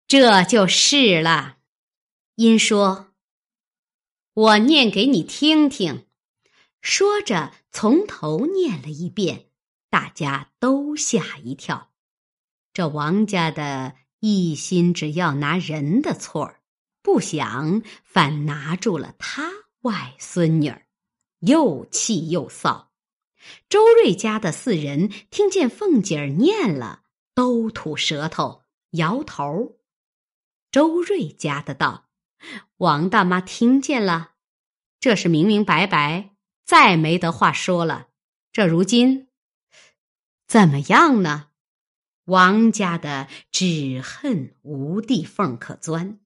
[0.08, 1.58] 这就是了。”
[2.34, 3.14] 因说
[4.34, 6.08] ：“我念给你听听。”
[6.82, 9.46] 说着，从头念了一遍，
[9.88, 11.92] 大家都吓一跳。
[12.72, 16.60] 这王家的一心只要拿人的错儿，
[17.02, 19.48] 不想反拿住了他
[19.82, 20.86] 外孙女儿，
[21.38, 22.88] 又气又臊。
[23.68, 27.02] 周瑞家的四人听见凤姐儿念了，
[27.34, 28.62] 都吐舌头，
[28.92, 29.78] 摇头。
[30.70, 32.08] 周瑞家的道
[32.78, 34.32] ：“王大妈听见了，
[35.00, 36.30] 这是明明白白。”
[36.64, 38.08] 再没得话说了，
[38.52, 39.28] 这如今
[40.46, 41.48] 怎么样呢？
[42.26, 46.20] 王家的只恨无地缝可钻。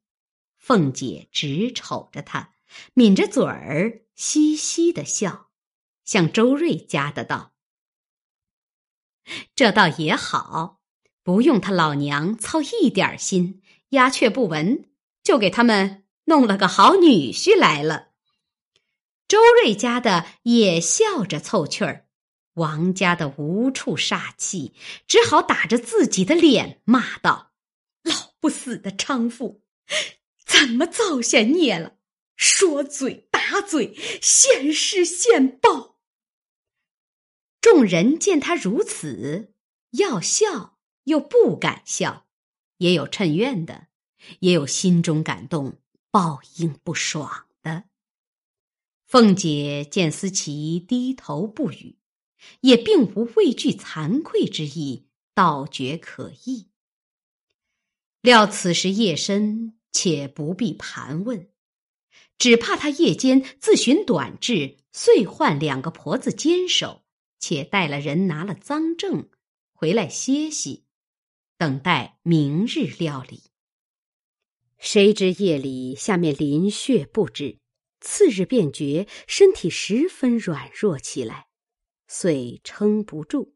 [0.59, 2.53] 凤姐直瞅着他，
[2.95, 5.46] 抿着嘴儿，嘻嘻的笑，
[6.07, 7.53] 向周瑞家的道
[9.55, 10.81] ：“这倒也好，
[11.23, 14.89] 不用他老娘操一点心，鸦雀不闻，
[15.25, 18.11] 就给他们弄了个好女婿来了。”
[19.27, 22.07] 周瑞家的也笑着凑趣儿，
[22.55, 24.73] 王家的无处煞气，
[25.09, 27.51] 只好打着自己的脸骂道
[28.05, 29.65] ：“老不死的娼妇，
[30.47, 31.97] 怎么造下孽了？
[32.37, 35.95] 说嘴打嘴，现世现报。”
[37.69, 39.53] 众人见他如此，
[39.91, 42.29] 要笑又不敢笑，
[42.77, 43.89] 也有趁怨的，
[44.39, 45.81] 也有心中感动、
[46.13, 47.87] 报应不爽的。
[49.05, 51.99] 凤姐见思琪低头不语，
[52.61, 56.69] 也并无畏惧惭愧之意，倒觉可意。
[58.21, 61.51] 料此时夜深，且不必盘问，
[62.39, 67.03] 只怕他夜间自寻短质，遂唤两个婆子坚守，
[67.39, 69.29] 且带了人拿了赃证
[69.73, 70.85] 回来歇息，
[71.59, 73.45] 等待明日料理。
[74.79, 77.59] 谁知夜里下面淋血不止。
[77.99, 81.47] 次日便觉身体十分软弱起来，
[82.07, 83.55] 遂撑不住，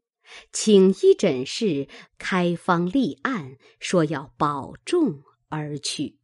[0.51, 6.17] 请医诊室开方立案，说要保重而去。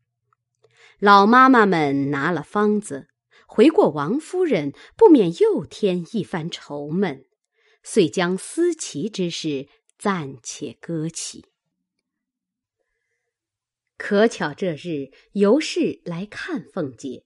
[0.99, 3.07] 老妈妈们拿了方子
[3.47, 7.26] 回过王夫人，不免又添一番愁闷，
[7.89, 11.45] 遂将思齐之事暂且搁起。
[13.95, 17.23] 可巧这日尤氏来看凤姐。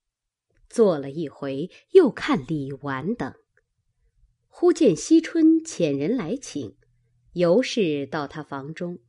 [0.70, 3.34] 坐了一回，又看李纨等。
[4.48, 6.78] 忽见惜春遣人来请，
[7.34, 9.00] 尤氏到他房中，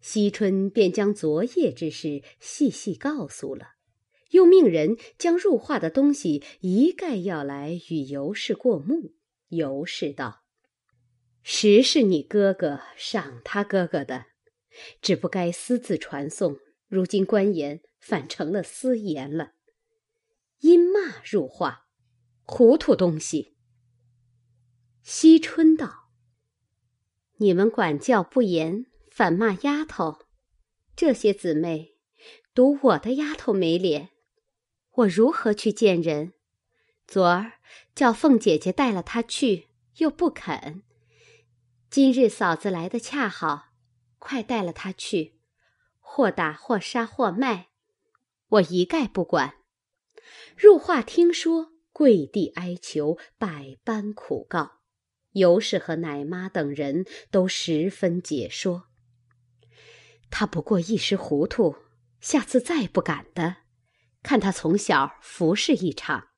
[0.00, 3.72] 惜春便将昨夜之事细细告诉了，
[4.30, 9.14] 又命人将入画的东西一概要来与尤氏过目。
[9.48, 10.41] 尤氏道
[11.42, 14.26] ：“实是你哥哥赏他哥哥的，
[15.00, 19.52] 只不该私自传送，如今官言反成了私言了。”
[20.60, 21.88] 因骂入画，
[22.44, 23.56] 糊涂东西。
[25.02, 26.10] 惜春道
[27.38, 30.20] ：“你们管教不严，反骂丫头。
[30.94, 31.96] 这些姊妹，
[32.54, 34.10] 赌我的丫头没脸，
[34.92, 36.34] 我如何去见人？
[37.08, 37.54] 昨儿
[37.96, 39.66] 叫凤姐姐带了她去，
[39.96, 40.84] 又不肯。
[41.92, 43.74] 今日嫂子来的恰好，
[44.18, 45.38] 快带了她去，
[46.00, 47.68] 或打或杀或卖，
[48.48, 49.56] 我一概不管。”
[50.56, 54.78] 入画听说，跪地哀求，百般苦告。
[55.32, 58.84] 尤氏和奶妈等人都十分解说。
[60.30, 61.76] 他不过一时糊涂，
[62.22, 63.56] 下次再不敢的。
[64.22, 66.28] 看他从小服侍一场。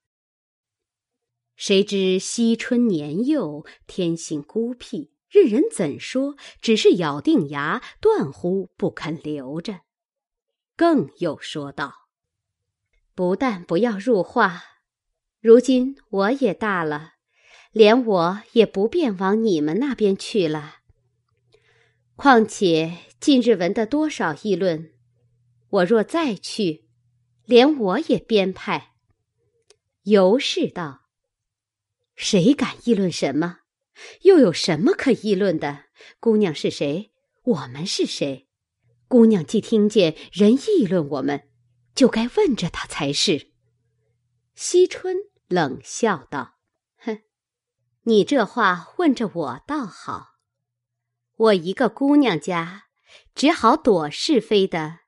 [1.55, 9.80] 谁知惜春年幼，天性孤僻，任人怎说，只是咬定牙，断乎不肯留着。
[10.76, 12.07] 更又说道。
[13.16, 14.62] 不但不要入画，
[15.41, 17.14] 如今我也大了，
[17.72, 20.76] 连我也不便往你们那边去了。
[22.14, 24.93] 况且近日闻得多少议论，
[25.68, 26.85] 我若再去，
[27.45, 28.93] 连我也编派。
[30.05, 31.09] 尤氏道
[32.14, 33.62] ：“谁敢议论什么？
[34.22, 35.84] 又有什么可议论的？
[36.20, 37.12] 姑娘是谁？
[37.42, 38.49] 我们是谁？
[39.07, 41.49] 姑娘既听见人议论我们，
[41.95, 43.53] 就该问着她才是。”
[44.57, 45.16] 惜春
[45.49, 46.59] 冷笑道
[46.99, 47.22] ：“哼，
[48.03, 50.34] 你这话问着我倒好。
[51.36, 52.84] 我一个姑娘家，
[53.34, 55.01] 只好躲是非的，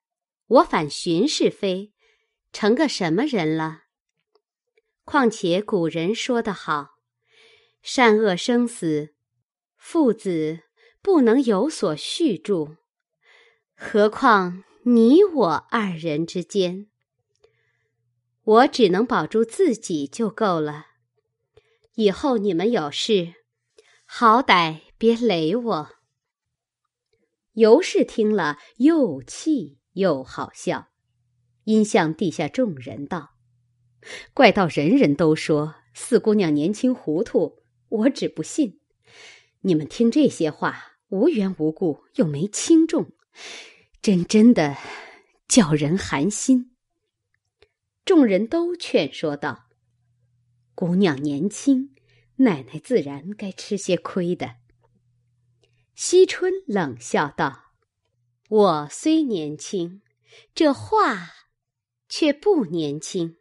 [0.47, 1.93] 我反寻是非，
[2.53, 3.85] 成个什么人了？”
[5.05, 6.96] 况且古人说得好
[7.89, 9.15] ：“善恶生死，
[9.77, 10.63] 父子
[11.01, 12.79] 不能有所续住，
[13.77, 16.89] 何况你我二人之间？
[18.43, 20.87] 我只能保住自己就够了。
[21.95, 23.35] 以后你们有事，
[24.05, 25.91] 好歹别累我。”
[27.55, 30.89] 尤氏听了，又气又好笑，
[31.63, 33.37] 因向地下众人道。
[34.35, 38.81] 怪到人人都说四姑娘年轻糊涂，我只不信。
[39.61, 43.13] 你们听这些话，无缘无故又没轻重，
[44.03, 44.77] 真真的
[45.49, 46.73] 叫人寒心。
[48.05, 49.69] 众人都劝说道
[50.75, 51.95] ：“姑娘年轻，
[52.37, 54.57] 奶奶自然该吃些亏的。”
[55.97, 57.73] 惜春冷笑道
[58.49, 60.03] ：“我虽年轻，
[60.55, 61.31] 这话
[62.09, 63.39] 却不年轻。”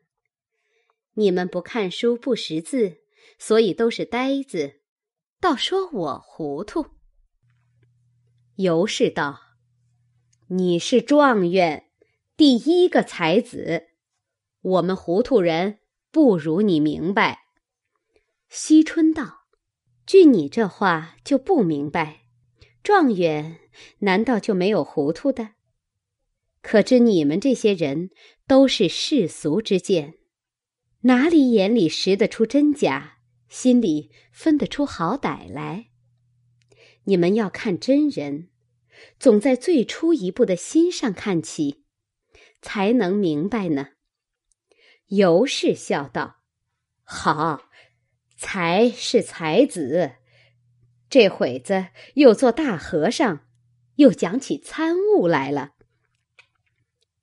[1.18, 3.04] 你们不看书不识字，
[3.38, 4.82] 所以都是呆子，
[5.40, 6.88] 倒说我糊涂。
[8.56, 9.40] 尤氏道
[10.48, 11.90] ：“你是状元，
[12.38, 13.88] 第一个才子，
[14.62, 15.80] 我们糊涂人
[16.12, 17.46] 不如你明白。”
[18.48, 19.48] 惜春道
[20.08, 22.22] ：“据你这话就不明白，
[22.82, 23.60] 状元
[24.00, 25.52] 难道就没有糊涂的？
[26.62, 28.10] 可知你们这些人
[28.48, 30.16] 都是世俗之见。”
[31.02, 33.15] 哪里眼里识得出真假，
[33.48, 35.88] 心里分得出好歹来？
[37.06, 38.50] 你们要看真人，
[39.20, 41.86] 总在最初一步的心上看起，
[42.62, 43.90] 才能明白呢。
[45.08, 46.42] 尤氏笑道
[47.06, 47.70] ：“好，
[48.36, 50.16] 才是才子，
[51.10, 53.48] 这会子又做大和尚，
[53.98, 55.76] 又讲起参悟来了。”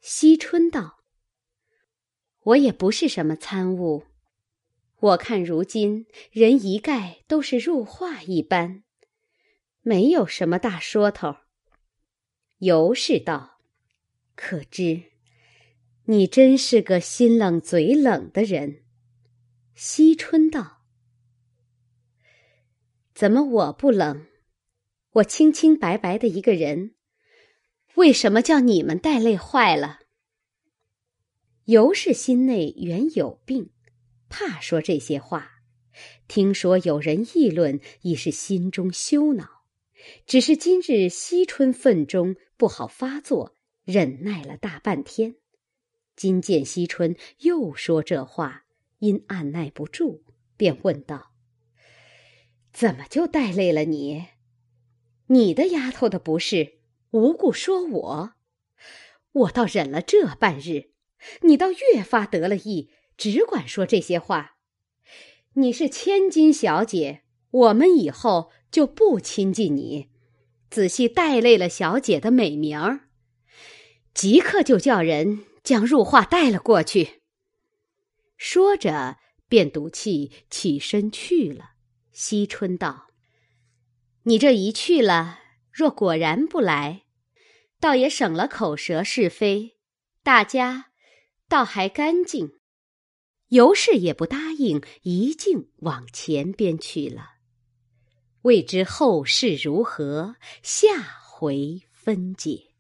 [0.01, 1.01] 惜春道。
[2.45, 4.05] 我也不是什么参悟，
[5.03, 8.85] 我看如今人一概都是入画一般，
[9.81, 11.39] 没有什么大说头。
[12.59, 13.59] 尤氏道
[14.37, 15.03] ：“可知
[16.05, 18.85] 你真是个心冷嘴冷的人。”
[19.75, 20.85] 惜春道
[23.13, 24.29] ：“怎么我不冷？
[25.15, 26.95] 我清清白白的一个人，
[27.97, 29.99] 为什么叫你们带累坏了？”
[31.67, 33.71] 尤氏心内原有病，
[34.33, 35.61] 怕说这些话。
[36.27, 39.67] 听说有人议论，已是心中羞恼。
[40.27, 43.55] 只是今日惜春愤中不好发作，
[43.85, 45.37] 忍耐了大半天。
[46.17, 48.65] 今见惜春又说这话，
[49.01, 50.23] 因按耐不住，
[50.57, 51.35] 便问道
[52.73, 54.29] ：“怎么就带累了你？
[55.27, 56.79] 你的丫头的不是，
[57.11, 58.33] 无故说我，
[59.33, 60.93] 我倒忍了这半日。”
[61.43, 62.91] 你倒越发得了意，
[63.31, 64.57] 只管说这些话。
[65.53, 70.09] 你是千金小姐，我们以后就不亲近你。
[70.69, 73.03] 仔细带累了小姐的美名儿，
[74.13, 77.23] 即刻就叫人将入画带了过去。
[78.37, 79.19] 说着，
[79.49, 81.75] 便赌气起身去了。
[82.11, 83.07] 惜春道
[84.25, 85.39] ：“你这一去了，
[85.71, 87.03] 若果然不来，
[87.79, 89.77] 倒也省了口舌是非，
[90.25, 90.87] 大家。”
[91.49, 92.55] 倒还干净，
[93.53, 97.33] 尤氏也不答应，一径往前边去了。
[98.43, 102.72] 未知后事如何，下回分解。